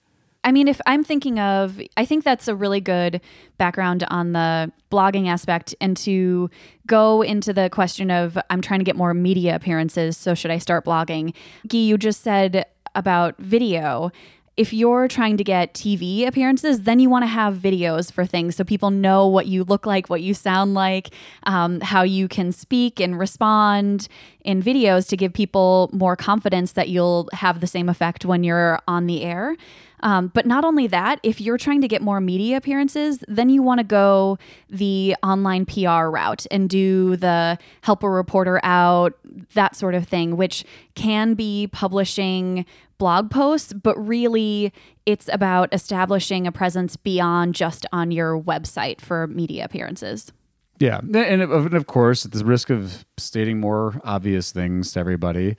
[0.47, 3.21] I mean, if I'm thinking of, I think that's a really good
[3.59, 6.49] background on the blogging aspect and to
[6.87, 10.17] go into the question of I'm trying to get more media appearances.
[10.17, 11.35] So should I start blogging?
[11.67, 14.13] Gyi, you just said about video.
[14.57, 18.55] If you're trying to get TV appearances, then you want to have videos for things
[18.55, 21.11] so people know what you look like, what you sound like,
[21.43, 24.07] um, how you can speak and respond
[24.43, 28.79] in videos to give people more confidence that you'll have the same effect when you're
[28.87, 29.57] on the air.
[30.01, 33.63] Um, but not only that, if you're trying to get more media appearances, then you
[33.63, 39.15] want to go the online PR route and do the help a reporter out,
[39.55, 42.65] that sort of thing, which can be publishing
[42.99, 44.73] blog posts, but really
[45.05, 50.33] it's about establishing a presence beyond just on your website for media appearances.
[50.79, 55.57] Yeah, and of, course, at the risk of stating more obvious things to everybody,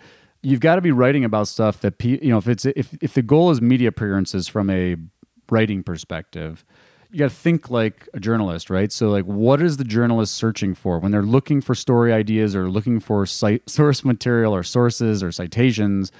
[0.48, 2.38] you've got to be writing about stuff that pe- you know.
[2.38, 4.96] If it's if if the goal is media appearances from a
[5.52, 6.64] writing perspective,
[7.12, 8.92] you got to think like a journalist, right?
[8.92, 12.70] So, like, what is the journalist searching for when they're looking for story ideas or
[12.70, 16.12] looking for site source material or sources or citations?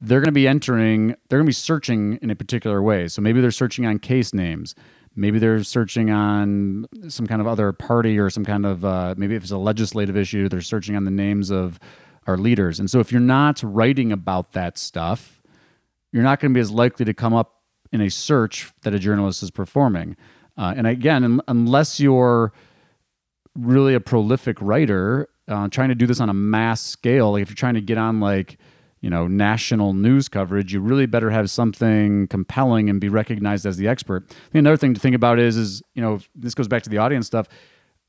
[0.00, 1.08] They're going to be entering.
[1.28, 3.08] They're going to be searching in a particular way.
[3.08, 4.74] So maybe they're searching on case names.
[5.16, 9.34] Maybe they're searching on some kind of other party or some kind of uh, maybe
[9.36, 11.78] if it's a legislative issue, they're searching on the names of
[12.26, 12.80] our leaders.
[12.80, 15.42] And so if you're not writing about that stuff,
[16.12, 18.98] you're not going to be as likely to come up in a search that a
[18.98, 20.16] journalist is performing.
[20.56, 22.52] Uh, and again, un- unless you're
[23.54, 27.50] really a prolific writer, uh, trying to do this on a mass scale, like if
[27.50, 28.58] you're trying to get on like
[29.00, 33.76] you know national news coverage, you really better have something compelling and be recognized as
[33.76, 34.28] the expert.
[34.28, 36.98] Think another thing to think about is is you know this goes back to the
[36.98, 37.48] audience stuff.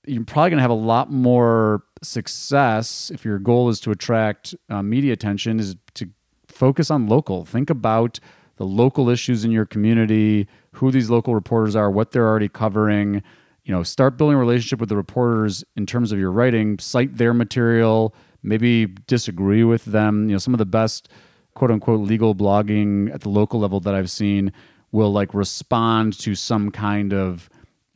[0.07, 4.55] You're probably going to have a lot more success if your goal is to attract
[4.69, 6.09] uh, media attention is to
[6.47, 7.45] focus on local.
[7.45, 8.19] Think about
[8.57, 13.21] the local issues in your community, who these local reporters are, what they're already covering.
[13.63, 16.79] You know, start building a relationship with the reporters in terms of your writing.
[16.79, 18.13] Cite their material.
[18.43, 20.29] Maybe disagree with them.
[20.29, 21.09] You know, some of the best
[21.55, 24.53] quote unquote legal blogging at the local level that I've seen
[24.91, 27.49] will like respond to some kind of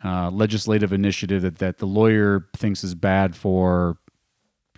[0.04, 3.98] uh, legislative initiative that, that the lawyer thinks is bad for,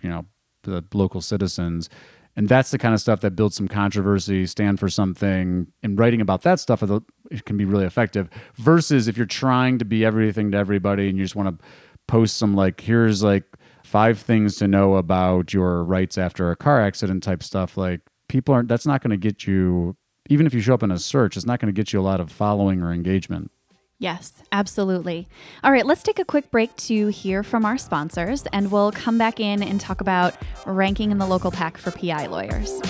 [0.02, 0.26] you know,
[0.62, 1.88] the local citizens.
[2.34, 6.20] And that's the kind of stuff that builds some controversy, stand for something, and writing
[6.20, 6.82] about that stuff
[7.30, 8.30] it can be really effective.
[8.56, 11.64] Versus if you're trying to be everything to everybody and you just want to
[12.08, 13.44] post some like, here's like
[13.84, 17.76] five things to know about your rights after a car accident type stuff.
[17.76, 18.68] Like people aren't.
[18.68, 19.96] That's not going to get you.
[20.30, 22.02] Even if you show up in a search, it's not going to get you a
[22.02, 23.50] lot of following or engagement.
[24.02, 25.28] Yes, absolutely.
[25.62, 29.16] All right, let's take a quick break to hear from our sponsors, and we'll come
[29.16, 30.34] back in and talk about
[30.66, 32.80] ranking in the local pack for PI lawyers.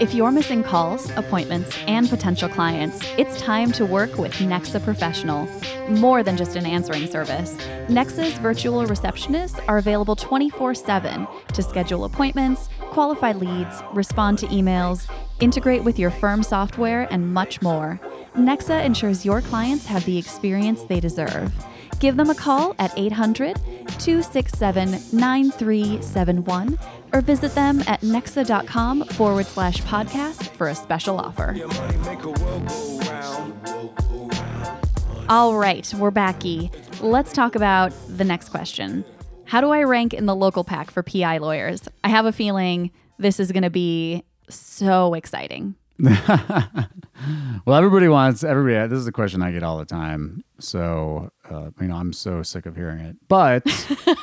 [0.00, 5.48] If you're missing calls, appointments, and potential clients, it's time to work with Nexa Professional.
[5.88, 7.56] More than just an answering service,
[7.86, 15.08] Nexa's virtual receptionists are available 24 7 to schedule appointments, qualify leads, respond to emails,
[15.38, 18.00] integrate with your firm software, and much more.
[18.38, 21.52] Nexa ensures your clients have the experience they deserve.
[21.98, 23.56] Give them a call at 800
[23.98, 26.78] 267 9371
[27.12, 31.56] or visit them at nexa.com forward slash podcast for a special offer.
[35.28, 36.70] All right, we're backy.
[37.00, 39.04] Let's talk about the next question.
[39.46, 41.88] How do I rank in the local pack for PI lawyers?
[42.04, 45.74] I have a feeling this is going to be so exciting.
[47.66, 48.86] well, everybody wants everybody.
[48.88, 50.44] This is a question I get all the time.
[50.60, 53.16] So, uh, you know, I'm so sick of hearing it.
[53.26, 53.64] But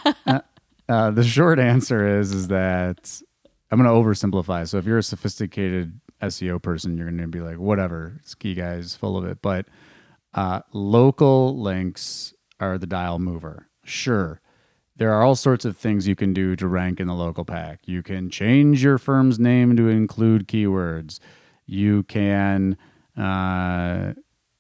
[0.26, 0.40] uh,
[0.88, 3.22] uh, the short answer is is that
[3.70, 4.68] I'm going to oversimplify.
[4.70, 8.96] So, if you're a sophisticated SEO person, you're going to be like, whatever, ski guys
[8.96, 9.42] full of it.
[9.42, 9.66] But
[10.34, 13.68] uh, local links are the dial mover.
[13.84, 14.40] Sure.
[14.96, 17.82] There are all sorts of things you can do to rank in the local pack.
[17.86, 21.20] You can change your firm's name to include keywords.
[21.66, 22.78] You can,
[23.18, 24.14] uh,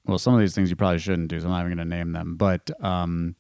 [0.06, 1.96] well, some of these things you probably shouldn't do, so I'm not even going to
[1.96, 2.36] name them.
[2.36, 3.36] But, um,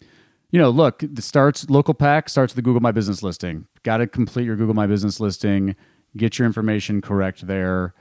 [0.51, 3.67] you know, look, the starts local pack starts with the Google My Business listing.
[3.84, 5.75] Got to complete your Google My Business listing,
[6.15, 7.93] get your information correct there.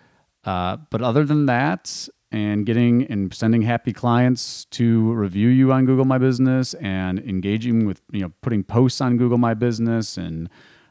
[0.45, 5.87] Uh, but other than that, and getting and sending happy clients to review you on
[5.87, 10.51] Google My Business and engaging with you know putting posts on Google My Business and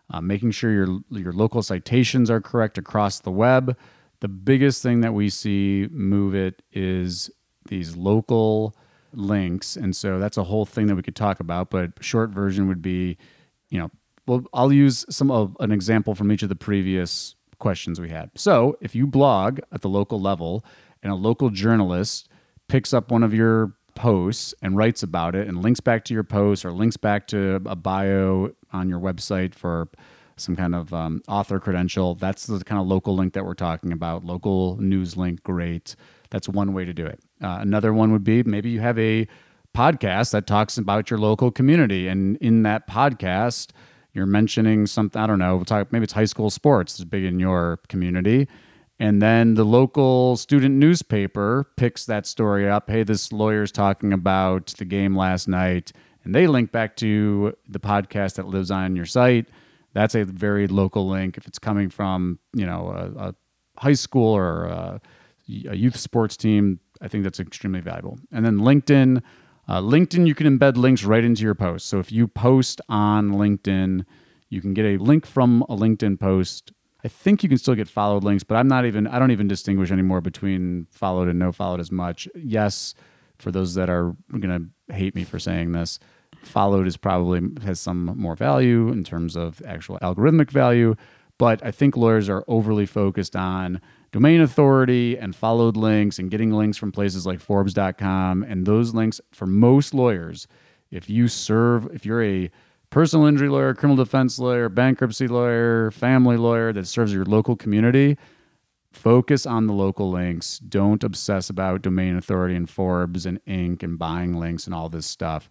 [0.09, 3.77] uh, making sure your your local citations are correct across the web.
[4.23, 7.29] The biggest thing that we see move it is
[7.67, 8.73] these local
[9.11, 11.69] links, and so that's a whole thing that we could talk about.
[11.69, 13.17] But short version would be,
[13.69, 13.91] you know,
[14.25, 18.31] well, I'll use some of an example from each of the previous questions we had.
[18.35, 20.63] So if you blog at the local level
[21.03, 22.29] and a local journalist
[22.69, 26.23] picks up one of your posts and writes about it and links back to your
[26.23, 29.89] post or links back to a bio on your website for
[30.35, 33.91] some kind of um, author credential, that's the kind of local link that we're talking
[33.91, 34.23] about.
[34.23, 35.95] Local news link, great.
[36.29, 37.19] That's one way to do it.
[37.41, 39.27] Uh, another one would be maybe you have a
[39.75, 43.71] podcast that talks about your local community, and in that podcast,
[44.13, 45.21] you're mentioning something.
[45.21, 45.55] I don't know.
[45.55, 45.91] We'll talk.
[45.91, 48.47] Maybe it's high school sports is big in your community,
[48.99, 52.89] and then the local student newspaper picks that story up.
[52.89, 55.91] Hey, this lawyer's talking about the game last night,
[56.23, 59.47] and they link back to the podcast that lives on your site.
[59.93, 61.37] That's a very local link.
[61.37, 63.35] If it's coming from you know a, a
[63.77, 65.01] high school or a,
[65.67, 68.19] a youth sports team, I think that's extremely valuable.
[68.31, 69.21] And then LinkedIn.
[69.65, 71.87] Uh, LinkedIn, you can embed links right into your post.
[71.87, 74.03] So if you post on LinkedIn,
[74.49, 76.73] you can get a link from a LinkedIn post.
[77.03, 79.47] I think you can still get followed links, but I'm not even, I don't even
[79.47, 82.27] distinguish anymore between followed and no followed as much.
[82.35, 82.93] Yes,
[83.39, 85.97] for those that are going to hate me for saying this,
[86.45, 90.95] followed is probably has some more value in terms of actual algorithmic value.
[91.37, 96.51] But I think lawyers are overly focused on domain authority and followed links and getting
[96.51, 98.43] links from places like Forbes.com.
[98.43, 100.47] And those links, for most lawyers,
[100.91, 102.51] if you serve, if you're a
[102.91, 108.15] personal injury lawyer, criminal defense lawyer, bankruptcy lawyer, family lawyer that serves your local community,
[108.91, 110.59] focus on the local links.
[110.59, 113.81] Don't obsess about domain authority and Forbes and Inc.
[113.81, 115.49] and buying links and all this stuff.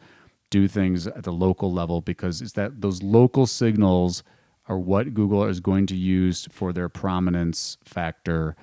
[0.53, 4.23] Do things at the local level because it's that those local signals
[4.69, 8.55] are what Google is going to use for their prominence factor.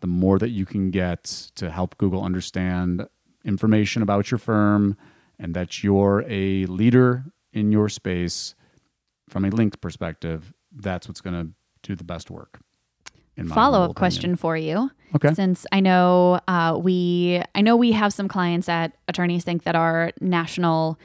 [0.00, 3.08] The more that you can get to help Google understand
[3.46, 4.96] information about your firm
[5.38, 8.54] and that you're a leader in your space
[9.28, 12.60] from a linked perspective, that's what's going to do the best work.
[13.46, 14.90] Follow up question for you.
[15.14, 15.32] Okay.
[15.32, 20.12] Since I know uh, we, I know we have some clients at AttorneySync that are
[20.20, 20.98] national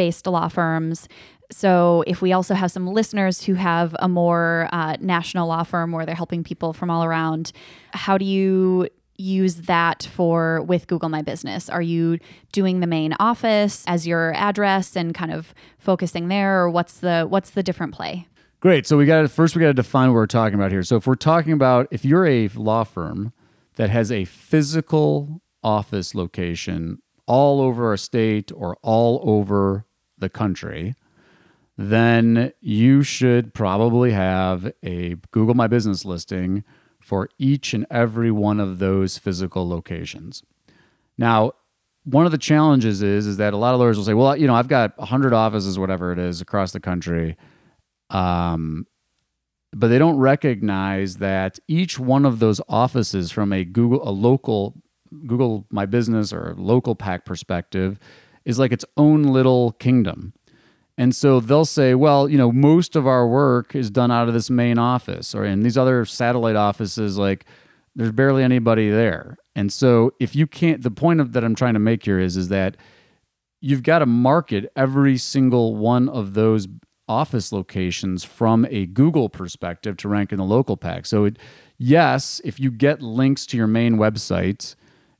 [0.00, 1.08] based law firms.
[1.50, 5.92] So if we also have some listeners who have a more uh, national law firm
[5.92, 7.52] where they're helping people from all around,
[7.92, 11.68] how do you use that for with Google My Business?
[11.68, 12.18] Are you
[12.50, 17.26] doing the main office as your address and kind of focusing there, or what's the
[17.28, 18.26] what's the different play?
[18.60, 18.86] Great.
[18.86, 20.82] So we got first we got to define what we're talking about here.
[20.82, 23.34] So if we're talking about if you're a law firm
[23.74, 29.84] that has a physical office location all over our state or all over
[30.20, 30.94] the country,
[31.76, 36.64] then you should probably have a Google My Business listing
[37.00, 40.42] for each and every one of those physical locations.
[41.16, 41.52] Now,
[42.04, 44.46] one of the challenges is is that a lot of lawyers will say, "Well, you
[44.46, 47.36] know, I've got 100 offices whatever it is across the country."
[48.10, 48.86] Um
[49.72, 54.74] but they don't recognize that each one of those offices from a Google a local
[55.26, 57.98] Google My Business or local pack perspective
[58.44, 60.32] is like its own little kingdom.
[60.98, 64.34] And so they'll say, well, you know, most of our work is done out of
[64.34, 67.46] this main office or in these other satellite offices, like
[67.94, 69.38] there's barely anybody there.
[69.56, 72.36] And so if you can't, the point of that I'm trying to make here is,
[72.36, 72.76] is that
[73.60, 76.68] you've got to market every single one of those
[77.08, 81.06] office locations from a Google perspective to rank in the local pack.
[81.06, 81.38] So it,
[81.76, 84.76] yes, if you get links to your main website,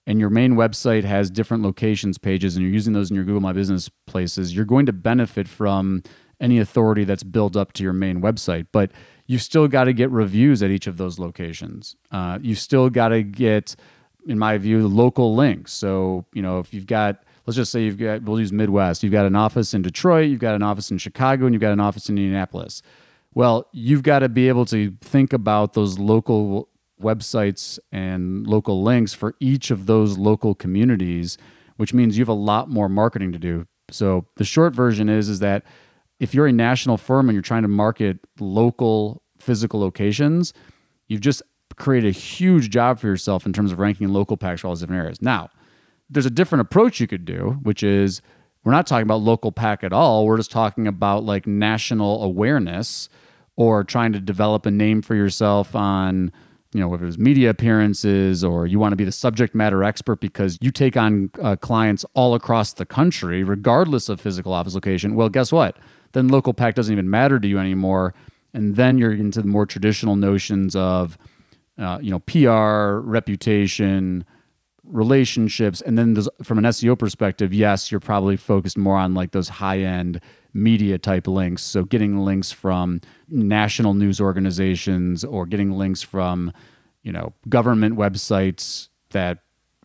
[0.06, 3.40] and your main website has different locations pages and you're using those in your Google
[3.40, 6.02] My Business places, you're going to benefit from
[6.40, 8.66] any authority that's built up to your main website.
[8.72, 8.90] But
[9.26, 11.96] you've still got to get reviews at each of those locations.
[12.10, 13.76] Uh, you've still got to get,
[14.26, 15.72] in my view, local links.
[15.72, 19.12] So, you know, if you've got, let's just say you've got, we'll use Midwest, you've
[19.12, 21.80] got an office in Detroit, you've got an office in Chicago, and you've got an
[21.80, 22.82] office in Indianapolis.
[23.34, 26.69] Well, you've got to be able to think about those local
[27.00, 31.38] websites and local links for each of those local communities,
[31.76, 33.66] which means you have a lot more marketing to do.
[33.90, 35.64] So the short version is is that
[36.18, 40.52] if you're a national firm and you're trying to market local physical locations,
[41.08, 41.42] you've just
[41.76, 44.80] created a huge job for yourself in terms of ranking local packs for all these
[44.80, 45.22] different areas.
[45.22, 45.48] Now,
[46.10, 48.20] there's a different approach you could do, which is
[48.64, 50.26] we're not talking about local pack at all.
[50.26, 53.08] We're just talking about like national awareness
[53.56, 56.32] or trying to develop a name for yourself on,
[56.72, 60.20] you know, whether it's media appearances or you want to be the subject matter expert
[60.20, 65.16] because you take on uh, clients all across the country, regardless of physical office location.
[65.16, 65.76] Well, guess what?
[66.12, 68.14] Then local pack doesn't even matter to you anymore.
[68.54, 71.18] And then you're into the more traditional notions of,
[71.78, 74.24] uh, you know, PR, reputation,
[74.84, 79.30] relationships and then there's, from an SEO perspective, yes, you're probably focused more on like
[79.32, 80.20] those high-end
[80.52, 81.62] media type links.
[81.62, 86.52] So getting links from national news organizations or getting links from,
[87.02, 89.38] you know, government websites that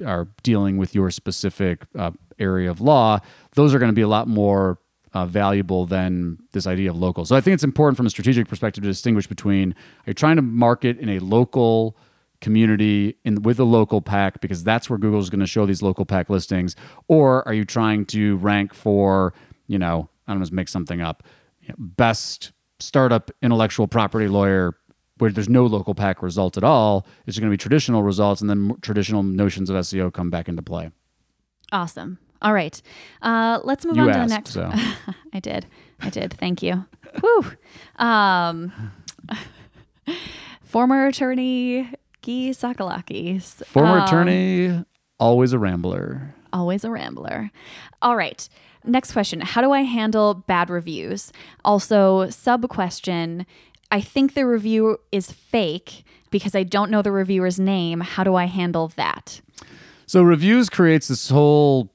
[0.06, 3.20] are dealing with your specific uh, area of law,
[3.54, 4.80] those are going to be a lot more
[5.14, 7.24] uh, valuable than this idea of local.
[7.24, 9.74] So I think it's important from a strategic perspective to distinguish between
[10.06, 11.98] are you trying to market in a local
[12.42, 15.82] community in with a local pack because that's where Google is going to show these
[15.82, 16.76] local pack listings,
[17.08, 19.34] or are you trying to rank for
[19.68, 21.24] you know I don't just make something up,
[21.62, 24.76] you know, best startup intellectual property lawyer
[25.18, 27.08] where there's no local pack result at all.
[27.26, 30.62] It's going to be traditional results, and then traditional notions of SEO come back into
[30.62, 30.92] play.
[31.72, 32.18] Awesome.
[32.42, 32.80] All right.
[33.22, 34.86] Uh, let's move You on asked, to the next.
[34.86, 35.14] so.
[35.34, 35.66] I did.
[36.02, 36.34] I did.
[36.34, 36.86] Thank you.
[37.22, 37.46] Whew.
[37.98, 38.74] Um,
[40.64, 41.90] former attorney
[42.22, 43.66] Gyi Tsakalakis.
[43.66, 44.86] Former Um, attorney,
[45.20, 46.34] always a rambler.
[46.52, 47.52] Always a rambler.
[48.02, 48.48] All right.
[48.86, 51.32] Next question How do I handle bad reviews?
[51.64, 53.46] Also, sub question
[53.92, 58.02] I think the review is fake because I don't know the reviewer's name.
[58.02, 59.42] How do I handle that?
[60.08, 61.92] So reviews creates this whole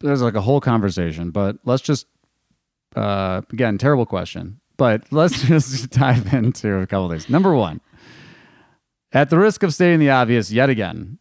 [0.00, 2.06] there's like a whole conversation, but let's just
[2.96, 4.60] uh again, terrible question.
[4.76, 7.28] But let's just dive into a couple of things.
[7.28, 7.80] Number one,
[9.12, 11.18] at the risk of stating the obvious yet again,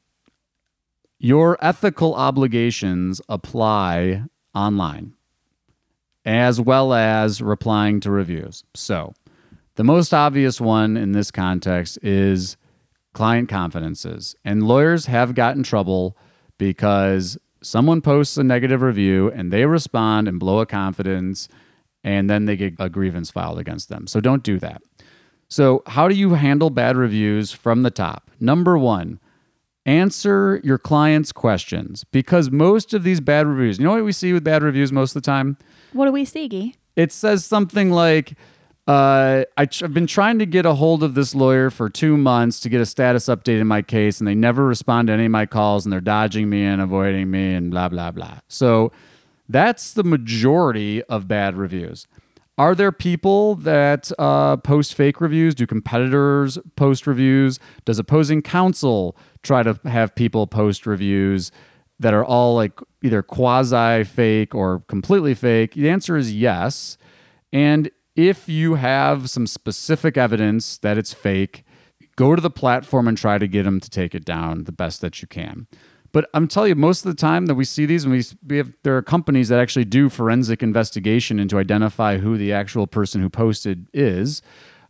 [1.20, 5.14] your ethical obligations apply online
[6.26, 8.64] as well as replying to reviews.
[8.76, 9.14] So,
[9.76, 12.58] the most obvious one in this context is
[13.14, 14.36] client confidences.
[14.45, 16.18] And lawyers have gotten trouble
[16.58, 21.47] because someone posts a negative review and they respond and blow a confidence
[22.04, 24.08] and then they get a grievance filed against them.
[24.08, 24.82] So don't do that.
[25.47, 28.32] So, how do you handle bad reviews from the top?
[28.39, 29.20] Number one,
[29.86, 34.34] answer your client's questions because most of these bad reviews, you know what we see
[34.34, 35.58] with bad reviews most of the time?
[35.94, 36.76] What do we see, Gyi?
[36.96, 38.34] it says something like
[38.88, 42.18] uh, I tr- I've been trying to get a hold of this lawyer for two
[42.18, 45.26] months to get a status update in my case, and they never respond to any
[45.26, 48.40] of my calls, and they're dodging me and avoiding me, and blah blah blah.
[48.48, 48.92] So
[49.48, 52.08] that's the majority of bad reviews.
[52.62, 55.55] Are there people that uh, post fake reviews?
[55.55, 57.57] Do competitors post reviews?
[57.86, 61.51] Does opposing counsel try to have people post reviews
[61.99, 65.74] that are all like either quasi fake or completely fake?
[65.74, 66.99] The answer is yes.
[67.51, 71.66] And if you have some specific evidence that it's fake,
[72.16, 75.01] go to the platform and try to get them to take it down the best
[75.01, 75.66] that you can.
[76.14, 78.57] But I'm telling you, most of the time that we see these, and we, we
[78.57, 82.88] have there are companies that actually do forensic investigation and to identify who the actual
[82.88, 84.41] person who posted is.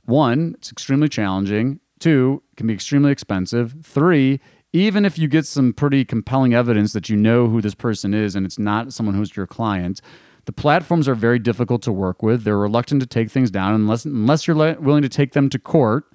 [0.05, 1.79] One, it's extremely challenging.
[1.99, 3.75] Two, it can be extremely expensive.
[3.83, 4.39] Three,
[4.73, 8.35] even if you get some pretty compelling evidence that you know who this person is
[8.35, 10.01] and it's not someone who's your client,
[10.45, 12.43] the platforms are very difficult to work with.
[12.43, 15.59] They're reluctant to take things down unless unless you're li- willing to take them to
[15.59, 16.05] court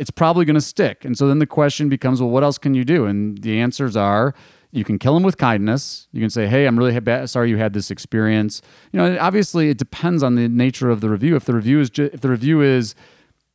[0.00, 1.04] it's probably going to stick.
[1.04, 3.04] And so then the question becomes, well, what else can you do?
[3.04, 4.34] And the answers are
[4.72, 6.08] you can kill them with kindness.
[6.10, 8.62] You can say, hey, I'm really ha- sorry you had this experience.
[8.92, 11.36] You know, obviously it depends on the nature of the review.
[11.36, 12.94] If the review is ju- if the review is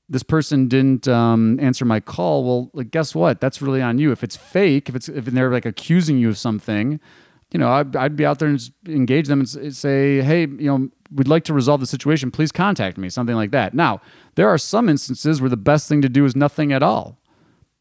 [0.07, 3.41] this person didn't um, answer my call, well, like, guess what?
[3.41, 4.11] That's really on you.
[4.11, 6.99] If it's fake, if it's if they're like accusing you of something,
[7.55, 10.89] you know, I'd, I'd be out there and engage them and say, hey, you know,
[11.09, 12.29] we'd like to resolve the situation.
[12.29, 13.73] Please contact me, something like that.
[13.73, 14.01] Now,
[14.35, 17.17] there are some instances where the best thing to do is nothing at all.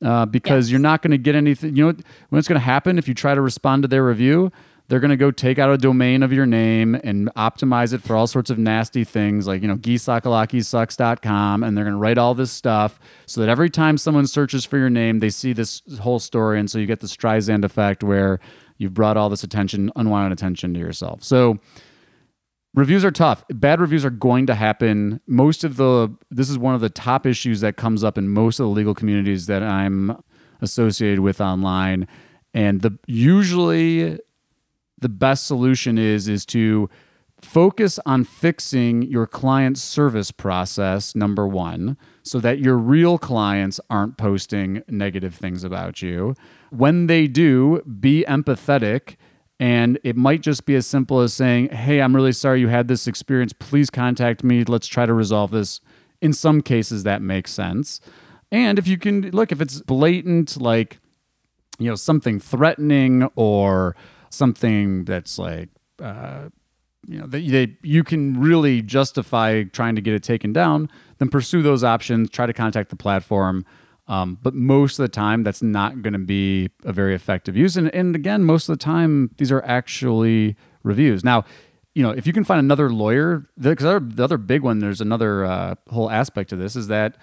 [0.01, 0.71] Uh, because Yes.
[0.71, 1.75] you're not going to get anything.
[1.75, 4.05] You know what- when it's going to happen if you try to respond to their
[4.07, 4.53] review?
[4.89, 8.15] they're going to go take out a domain of your name and optimize it for
[8.15, 9.79] all sorts of nasty things like, you know,
[10.59, 11.63] geesakalakisucks.com.
[11.63, 14.79] And they're going to write all this stuff so that every time someone searches for
[14.79, 16.59] your name, they see this whole story.
[16.61, 18.41] And so you get the Streisand effect where
[18.79, 21.23] you've brought all this attention, unwanted attention to yourself.
[21.23, 21.59] So,
[22.75, 23.45] reviews are tough.
[23.51, 25.21] Bad reviews are going to happen.
[25.27, 28.61] Most of the this is one of the top issues that comes up in most
[28.61, 30.17] of the legal communities that i'm
[30.61, 32.07] associated with online.
[32.53, 34.19] And the usually
[35.01, 36.89] the best solution is is to
[37.41, 44.17] focus on fixing your client service process number 1 so that your real clients aren't
[44.17, 46.35] posting negative things about you
[46.75, 49.17] when they do be empathetic
[49.61, 52.89] and it might just be as simple as saying, Hey, I'm really sorry you had
[52.89, 53.53] this experience.
[53.53, 54.65] Please contact me.
[54.65, 55.81] Let's try to resolve this.
[56.21, 58.01] In some cases, that makes sense.
[58.51, 60.99] And if you can look, if it's blatant, like,
[61.79, 63.97] you know, something threatening or
[64.31, 65.69] something that's like,
[66.01, 66.49] uh,
[67.07, 71.29] you know, that they, you can really justify trying to get it taken down, then
[71.29, 73.65] pursue those options, try to contact the platform.
[74.07, 77.77] Um, but most of the time, that's not going to be a very effective use.
[77.77, 81.25] And, and again, most of the time, these are actually reviews.
[81.25, 81.45] Now,
[81.95, 85.45] you know, if you can find another lawyer, because the other big one, there's another
[85.45, 87.17] uh, whole aspect to this is that,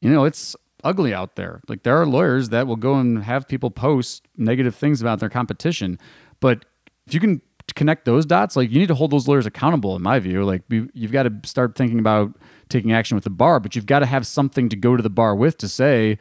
[0.00, 1.60] you know, it's ugly out there.
[1.68, 5.28] Like there are lawyers that will go and have people post negative things about their
[5.28, 5.98] competition.
[6.40, 6.64] But
[7.06, 7.40] if you can
[7.76, 10.44] connect those dots, like you need to hold those lawyers accountable, in my view.
[10.44, 12.36] Like you've got to start thinking about
[12.68, 15.10] taking action with the bar, but you've got to have something to go to the
[15.10, 16.18] bar with to say,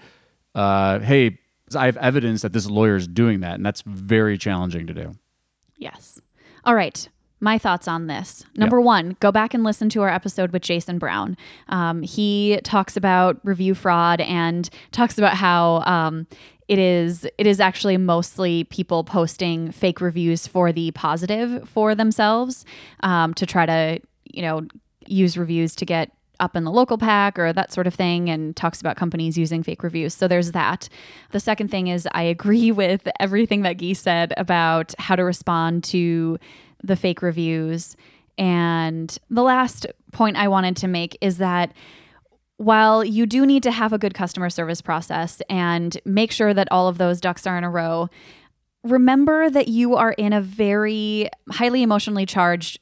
[0.53, 1.39] uh, hey,
[1.75, 3.55] I have evidence that this lawyer is doing that.
[3.55, 5.13] And that's very challenging to do.
[5.77, 6.21] Yes.
[6.63, 7.09] All right.
[7.45, 8.43] My thoughts on this.
[8.55, 8.85] Number Yep.
[8.85, 11.37] one, go back and listen to our episode with Jason Brown.
[11.69, 16.25] Um, he talks about review fraud and talks about how um,
[16.67, 22.65] it is it is actually mostly people posting fake reviews for the positive for themselves
[23.01, 24.61] um, to try to you know
[25.05, 28.55] use reviews to get up in the local pack or that sort of thing and
[28.55, 30.15] talks about companies using fake reviews.
[30.15, 30.89] So there's that.
[31.31, 35.83] The second thing is I agree with everything that Gyi said about how to respond
[35.85, 36.39] to
[36.85, 37.95] the fake reviews.
[38.37, 41.73] And the last point I wanted to make is that
[42.57, 46.67] while you do need to have a good customer service process and make sure that
[46.71, 48.09] all of those ducks are in a row,
[48.83, 52.79] remember that you are in a very highly emotionally charged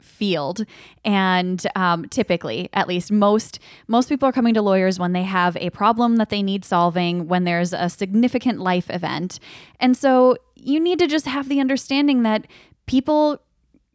[0.00, 0.64] field
[1.04, 5.56] and um, typically at least most most people are coming to lawyers when they have
[5.58, 9.38] a problem that they need solving when there's a significant life event
[9.78, 12.46] and so you need to just have the understanding that
[12.86, 13.40] people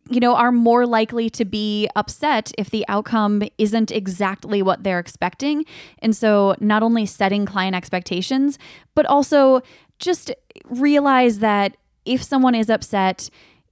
[0.09, 4.99] you know, are more likely to be upset if the outcome isn't exactly what they're
[4.99, 5.65] expecting.
[5.99, 8.59] And so, not only setting client expectations,
[8.93, 9.61] but also
[9.97, 10.31] just
[10.65, 11.75] realize that
[12.05, 13.31] if someone is upset,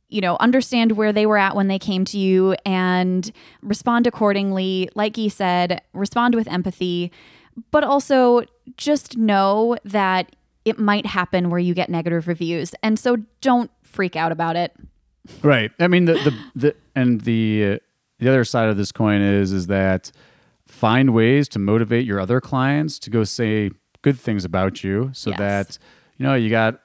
[0.09, 4.89] you know, understand where they were at when they came to you and respond accordingly.
[4.95, 7.11] Like he said, respond with empathy,
[7.70, 8.43] but also
[8.76, 10.36] just know that
[10.66, 12.74] it might happen where you get negative reviews.
[12.82, 14.76] And so, don't freak out about it.
[15.41, 15.71] Right.
[15.80, 17.78] I mean, the the, the and the uh,
[18.19, 20.11] the other side of this coin is is that
[20.67, 23.71] find ways to motivate your other clients to go say
[24.01, 25.39] good things about you, so Yes.
[25.39, 25.78] that
[26.17, 26.80] you know you got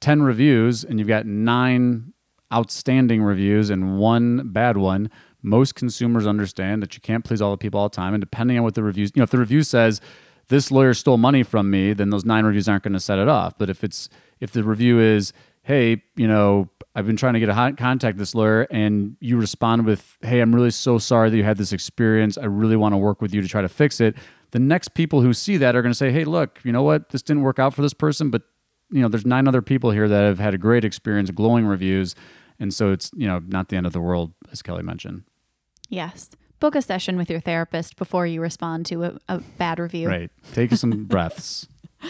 [0.00, 2.12] ten reviews and you've got nine
[2.52, 5.10] outstanding reviews and one bad one.
[5.42, 8.58] Most consumers understand that you can't please all the people all the time, and depending
[8.58, 10.00] on what the reviews, you know, if the review says
[10.48, 13.28] this lawyer stole money from me, then those nine reviews aren't going to set it
[13.28, 13.56] off.
[13.56, 14.08] But if it's
[14.40, 15.32] if the review is,
[15.68, 19.36] hey, you know, I've been trying to get a hot contact this lawyer, and you
[19.36, 22.38] respond with, hey, I'm really so sorry that you had this experience.
[22.38, 24.16] I really want to work with you to try to fix it.
[24.52, 27.10] The next people who see that are going to say, hey, look, you know what,
[27.10, 28.42] this didn't work out for this person, but
[28.90, 32.14] you know, there's nine other people here that have had a great experience, glowing reviews,
[32.58, 35.24] and so it's you know not the end of the world, as Kelly mentioned.
[35.90, 36.30] Yes.
[36.60, 40.08] Book a session with your therapist before you respond to a, a bad review.
[40.08, 40.30] Right.
[40.54, 41.68] Take some breaths.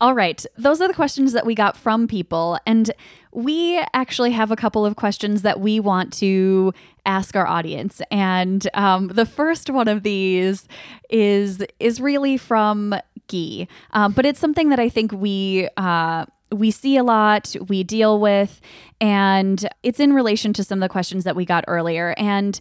[0.00, 0.44] All right.
[0.56, 2.58] Those are the questions that we got from people.
[2.66, 2.92] And
[3.32, 6.72] we actually have a couple of questions that we want to
[7.04, 8.00] ask our audience.
[8.10, 10.68] And um, the first one of these
[11.10, 12.94] is is really from
[13.28, 13.66] Gyi.
[13.92, 18.20] Um, but it's something that I think we uh, we see a lot, we deal
[18.20, 18.60] with,
[19.00, 22.14] and it's in relation to some of the questions that we got earlier.
[22.16, 22.58] And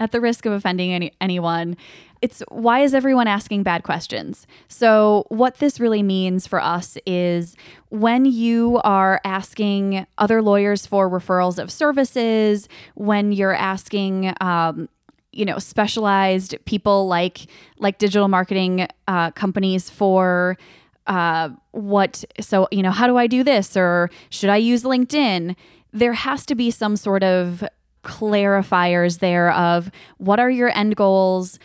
[0.00, 1.76] at the risk of offending any, anyone,
[2.20, 4.46] it's why is everyone asking bad questions?
[4.68, 7.56] So, what this really means for us is
[7.90, 14.88] when you are asking other lawyers for referrals of services, when you're asking, um,
[15.32, 17.46] you know, specialized people like
[17.78, 20.56] like digital marketing uh, companies for
[21.06, 22.24] uh, what.
[22.40, 25.54] So, you know, how do I do this, or should I use LinkedIn?
[25.92, 27.64] there has to be some sort of
[28.04, 31.58] clarifiers there of what are your end goals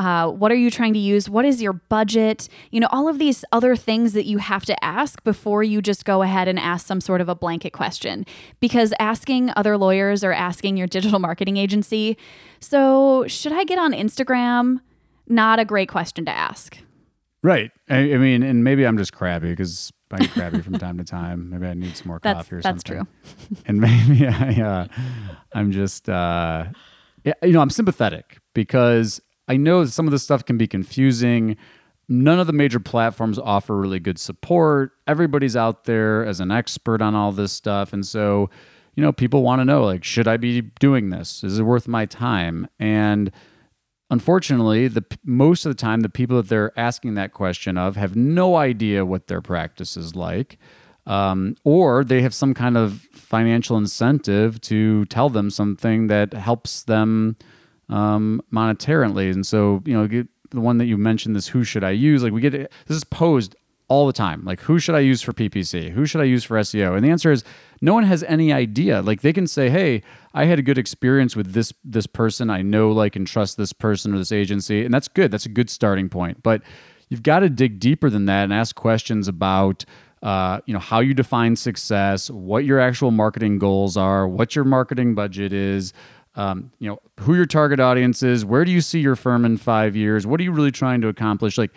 [0.00, 3.18] uh, what are you trying to use what is your budget you know all of
[3.18, 6.86] these other things that you have to ask before you just go ahead and ask
[6.86, 8.24] some sort of a blanket question
[8.60, 12.16] because asking other lawyers or asking your digital marketing agency
[12.60, 14.80] so should i get on instagram
[15.28, 16.78] not a great question to ask
[17.42, 17.70] Right.
[17.88, 21.04] I, I mean, and maybe I'm just crabby because I get crabby from time to
[21.04, 21.48] time.
[21.48, 23.06] Maybe I need some more That's- coffee or that's something.
[23.66, 24.86] And maybe I, uh,
[25.54, 26.66] I'm just, uh,
[27.24, 31.56] yeah, you know, I'm sympathetic because I know some of this stuff can be confusing.
[32.08, 34.92] None of the major platforms offer really good support.
[35.08, 37.92] Everybody's out there as an expert on all this stuff.
[37.92, 38.48] And so,
[38.94, 41.42] you know, people want to know like, should I be doing this?
[41.42, 42.68] Is it worth my time?
[42.78, 43.32] And
[44.08, 48.14] unfortunately, the most of the time, the people that they're asking that question of have
[48.14, 50.58] no idea what their practice is like,
[51.06, 56.84] um, or they have some kind of financial incentive to tell them something that helps
[56.84, 57.36] them
[57.90, 59.32] um, monetarily.
[59.32, 62.22] And so, you know, get, the one that you mentioned, this who should I use?
[62.22, 63.54] Like we get this is posed
[63.88, 64.44] all the time.
[64.44, 65.90] Like who should I use for PPC?
[65.90, 66.96] Who should I use for SEO?
[66.96, 67.44] And the answer is
[67.80, 69.02] no one has any idea.
[69.02, 70.02] Like they can say, "Hey,
[70.34, 72.50] I had a good experience with this this person.
[72.50, 75.30] I know like and trust this person or this agency." And that's good.
[75.30, 76.42] That's a good starting point.
[76.42, 76.62] But
[77.08, 79.84] you've got to dig deeper than that and ask questions about
[80.22, 84.64] uh, you know how you define success, what your actual marketing goals are, what your
[84.64, 85.92] marketing budget is,
[86.34, 89.56] um, you know who your target audience is, where do you see your firm in
[89.56, 91.72] five years, what are you really trying to accomplish, like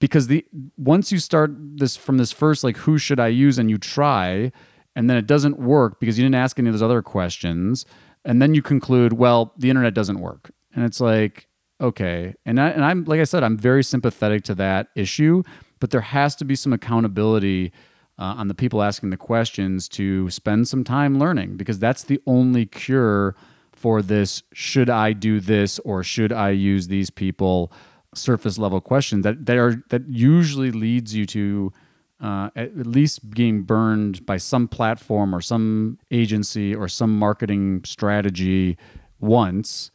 [0.00, 0.44] because the
[0.76, 3.58] once you start this from this first like who should I use?
[3.58, 4.52] And you try
[4.96, 7.84] and then it doesn't work because you didn't ask any of those other questions.
[8.24, 10.50] And then you conclude well the internet doesn't work.
[10.74, 11.46] And it's like
[11.80, 12.34] okay.
[12.44, 15.42] And I, and I'm like I said I'm very sympathetic to that issue
[15.80, 17.70] but there has to be some accountability
[18.18, 22.20] uh, on the people asking the questions to spend some time learning because that's the
[22.26, 23.36] only cure
[23.84, 27.70] for this should I do this or should I use these people
[28.14, 31.70] surface level questions that, that are that usually leads you to
[32.18, 38.78] uh, at least being burned by some platform or some agency or some marketing strategy
[39.20, 39.90] once.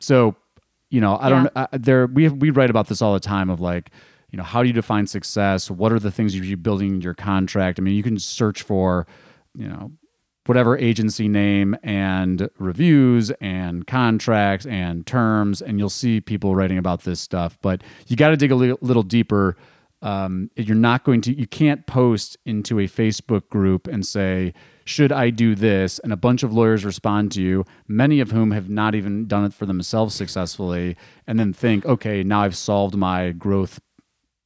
[0.00, 0.34] So,
[0.90, 1.48] you know, I don't.
[1.54, 3.92] I, there we have, we write about this all the time of like,
[4.32, 5.70] you know, how do you define success?
[5.70, 7.78] What are the things you're building your contract?
[7.78, 9.06] I mean, you can search for,
[9.54, 9.92] you know,
[10.48, 17.02] whatever agency name and reviews and contracts and terms, and you'll see people writing about
[17.02, 17.58] this stuff.
[17.60, 19.56] But you got to dig a li- little deeper.
[20.00, 24.54] Um, you're not going to, you can't post into a Facebook group and say,
[24.86, 25.98] should I do this?
[25.98, 29.44] And a bunch of lawyers respond to you, many of whom have not even done
[29.44, 30.96] it for themselves successfully,
[31.26, 33.80] and then think, okay, now I've solved my growth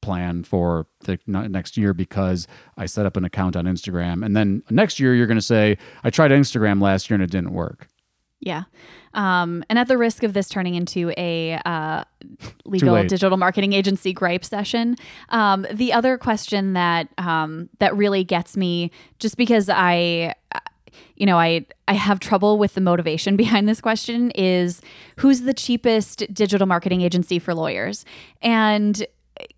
[0.02, 2.46] plan for the next year because
[2.76, 4.24] I set up an account on Instagram.
[4.24, 7.30] And then next year, you're going to say, I tried Instagram last year and it
[7.30, 7.88] didn't work.
[8.42, 8.64] Yeah.
[9.14, 12.02] Um, and at the risk of this turning into a uh,
[12.64, 14.96] legal digital marketing agency gripe session,
[15.28, 18.90] um, the other question that um, that really gets me,
[19.20, 20.60] just because I, uh,
[21.14, 24.80] you know, I I have trouble with the motivation behind this question, is
[25.16, 28.04] who's the cheapest digital marketing agency for lawyers?
[28.40, 29.06] And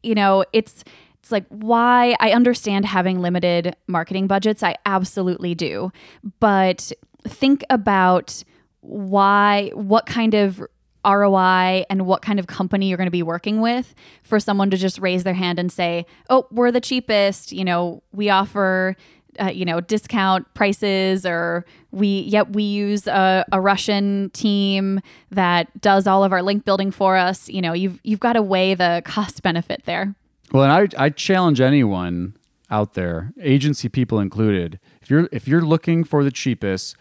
[0.03, 0.85] you know, it's
[1.21, 4.63] it's like why I understand having limited marketing budgets.
[4.63, 5.91] I absolutely do.
[6.39, 6.93] But
[7.27, 8.45] think about
[8.81, 10.63] why what kind of
[11.07, 14.77] ROI and what kind of company you're going to be working with for someone to
[14.77, 18.97] just raise their hand and say, "Oh, we're the cheapest, you know, we offer
[19.41, 25.69] uh, you know discount prices or we yep we use a, a russian team that
[25.81, 28.75] does all of our link building for us you know you've you've got to weigh
[28.75, 30.15] the cost benefit there
[30.53, 32.37] Well, and I, I challenge anyone
[32.71, 36.97] out there, agency people included, if you're if you're looking for the cheapest,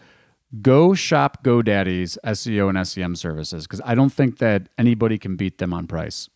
[0.62, 5.58] go shop GoDaddy's SEO and SEM services because I don't think that anybody can beat
[5.58, 6.28] them on price.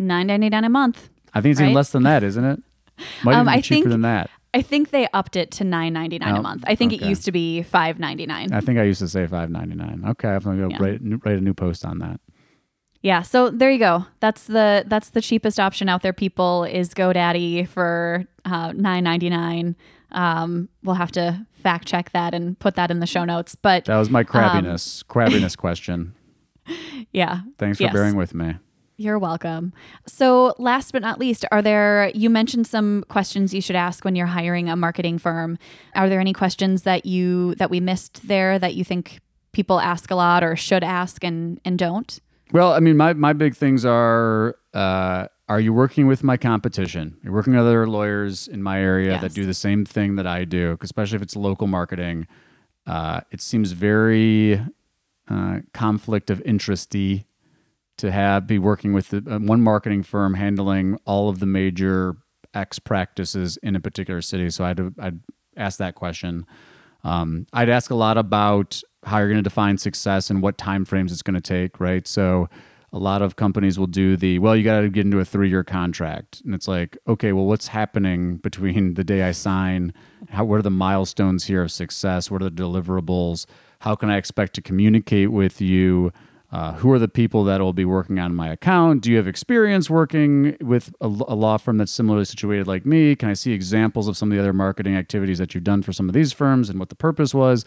[0.00, 2.60] 9.99 a month I think it's even less than that, isn't it?
[3.24, 4.30] Might Um, even be I cheaper think- than that.
[4.54, 7.32] I think they upped it to 9.99 Oh, a month i think it used to
[7.32, 10.02] be 5.99 I think I used to say five ninety nine.
[10.10, 10.78] Okay, I'm gonna go Yeah.
[10.82, 12.20] write, write a new post on that.
[13.02, 14.04] Yeah, so there you go.
[14.20, 16.12] That's the that's the cheapest option out there.
[16.12, 19.76] People is GoDaddy for uh, nine ninety nine.
[20.12, 23.54] Um, we'll have to fact check that and put that in the show notes.
[23.54, 26.14] But That was my crabbiness crabbiness question.
[27.12, 27.92] yeah, Thanks for Yes.
[27.92, 28.56] bearing with me.
[29.00, 29.72] You're welcome.
[30.06, 34.14] So, last but not least, are there, you mentioned some questions you should ask when
[34.14, 35.56] you're hiring a marketing firm.
[35.94, 39.20] Are there any questions that you, that we missed there that you think
[39.52, 42.18] people ask a lot or should ask and, and don't?
[42.52, 47.16] Well, I mean, my, my big things are uh, are you working with my competition?
[47.24, 50.44] You're working with other lawyers in my area that do the same thing that I
[50.44, 52.26] do, especially if it's local marketing.
[52.86, 54.60] Uh, it seems very
[55.26, 57.24] uh, conflict of interesty
[58.00, 62.16] to have be working with the, uh, one marketing firm handling all of the major
[62.54, 64.50] X practices in a particular city.
[64.50, 65.20] So I'd I'd
[65.56, 66.46] ask that question.
[67.04, 70.84] Um, I'd ask a lot about how you're going to define success and what time
[70.84, 71.78] frames it's going to take.
[71.80, 72.06] Right.
[72.06, 72.48] So
[72.92, 75.48] a lot of companies will do the well you got to get into a three
[75.48, 79.92] year contract and it's like okay well what's happening between the day i sign
[80.30, 83.46] how what are the milestones here of success what are the deliverables
[83.80, 86.12] how can i expect to communicate with you
[86.52, 89.28] uh, who are the people that will be working on my account do you have
[89.28, 93.52] experience working with a, a law firm that's similarly situated like me can i see
[93.52, 96.32] examples of some of the other marketing activities that you've done for some of these
[96.32, 97.64] firms and what the purpose was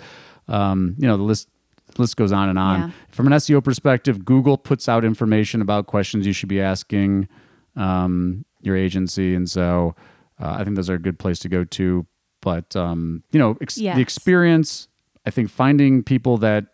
[0.48, 1.48] um, you know the list
[1.96, 2.80] the list goes on and on.
[2.80, 2.90] Yeah.
[3.10, 7.28] From an SEO perspective, Google puts out information about questions you should be asking
[7.76, 9.94] um, your agency, and so
[10.42, 12.06] uh, I think those are a good place to go to.
[12.42, 13.96] But um, you know, ex- Yes.
[13.96, 14.88] the experience.
[15.26, 16.66] I think finding people that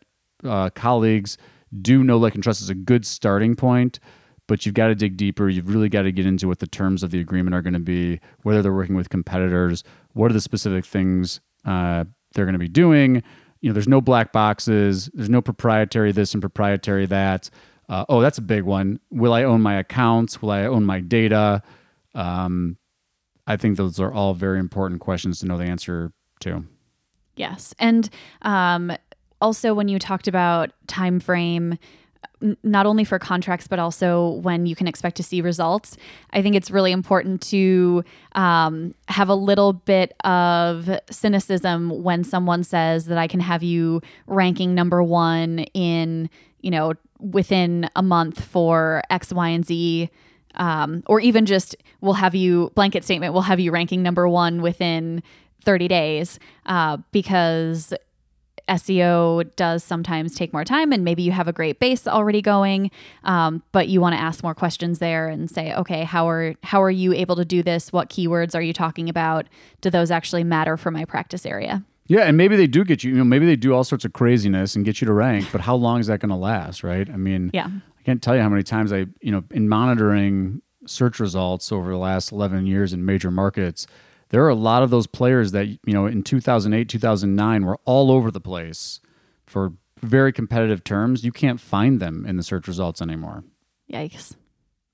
[0.43, 1.37] uh, colleagues
[1.81, 3.99] do know, like, and trust is a good starting point.
[4.47, 5.47] But you've got to dig deeper.
[5.47, 7.79] You've really got to get into what the terms of the agreement are going to
[7.79, 12.03] be, whether they're working with competitors, what are the specific things uh,
[12.33, 13.21] they're going to be doing.
[13.61, 15.09] You know, there's no black boxes.
[15.13, 17.49] There's no proprietary this and proprietary that.
[17.89, 18.99] Uh, oh, that's a big one.
[19.11, 20.41] Will I own my accounts?
[20.41, 21.61] Will I own my data?
[22.15, 22.77] Um,
[23.47, 26.11] I think those are all very important questions to know the answer
[26.41, 26.63] to.
[27.35, 28.09] Yes, and
[28.41, 28.91] um,
[29.41, 31.77] also when you talked about time frame,
[32.63, 35.97] not only for contracts but also when you can expect to see results,
[36.31, 42.63] I think it's really important to um, have a little bit of cynicism when someone
[42.63, 46.29] says that I can have you ranking number one in
[46.61, 50.09] you know within a month for X, Y, and Z.
[50.55, 54.63] Um, or even just we'll have you blanket statement we'll have you ranking number one
[54.63, 55.21] within
[55.63, 57.93] 30 days uh, because
[58.69, 62.91] SEO does sometimes take more time, and maybe you have a great base already going,
[63.23, 66.81] um, but you want to ask more questions there and say, okay, how are how
[66.81, 67.91] are you able to do this?
[67.91, 69.47] What keywords are you talking about?
[69.81, 71.83] Do those actually matter for my practice area?
[72.07, 73.11] Yeah, and maybe they do get you.
[73.11, 75.47] You know, maybe they do all sorts of craziness and get you to rank.
[75.51, 76.83] But how long is that going to last?
[76.83, 77.09] Right?
[77.09, 77.67] I mean, Yeah.
[77.67, 81.91] I can't tell you how many times I, you know, in monitoring search results over
[81.91, 83.85] the last 11 years in major markets,
[84.29, 88.11] there are a lot of those players that, you know, in 2008, 2009 were all
[88.11, 88.99] over the place
[89.45, 91.23] for very competitive terms.
[91.23, 93.43] You can't find them in the search results anymore.
[93.91, 94.35] Yikes!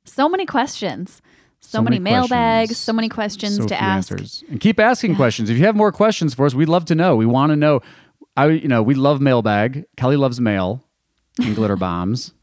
[0.05, 1.21] So many questions,
[1.59, 4.11] so, So many, many mailbags, so many questions So to ask.
[4.11, 4.43] answers.
[4.49, 5.49] And keep asking questions.
[5.49, 7.15] If you have more questions for us, we'd love to know.
[7.15, 7.81] We want to know.
[8.38, 9.86] I, you know, we love mailbag.
[9.97, 10.83] Kelly loves mail
[11.39, 12.33] and glitter bombs.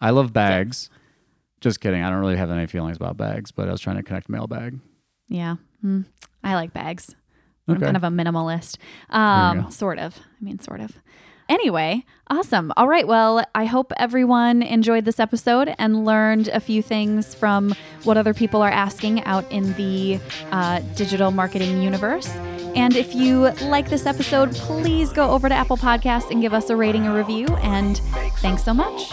[0.00, 0.90] I love bags.
[1.60, 2.02] Just kidding.
[2.02, 4.80] I don't really have any feelings about bags, but I was trying to connect mailbag.
[5.28, 6.00] Yeah, Hmm.
[6.42, 7.14] I like bags.
[7.68, 8.78] I'm kind of a minimalist.
[9.10, 10.18] Um, sort of.
[10.18, 10.92] I mean, sort of.
[11.46, 12.72] Anyway, awesome.
[12.78, 13.06] All right.
[13.06, 17.74] Well, I hope everyone enjoyed this episode and learned a few things from
[18.04, 20.18] what other people are asking out in the
[20.50, 22.30] uh, digital marketing universe.
[22.74, 26.70] And if you like this episode, please go over to Apple Podcasts and give us
[26.70, 27.46] a rating or review.
[27.56, 27.98] And
[28.38, 29.12] thanks so much.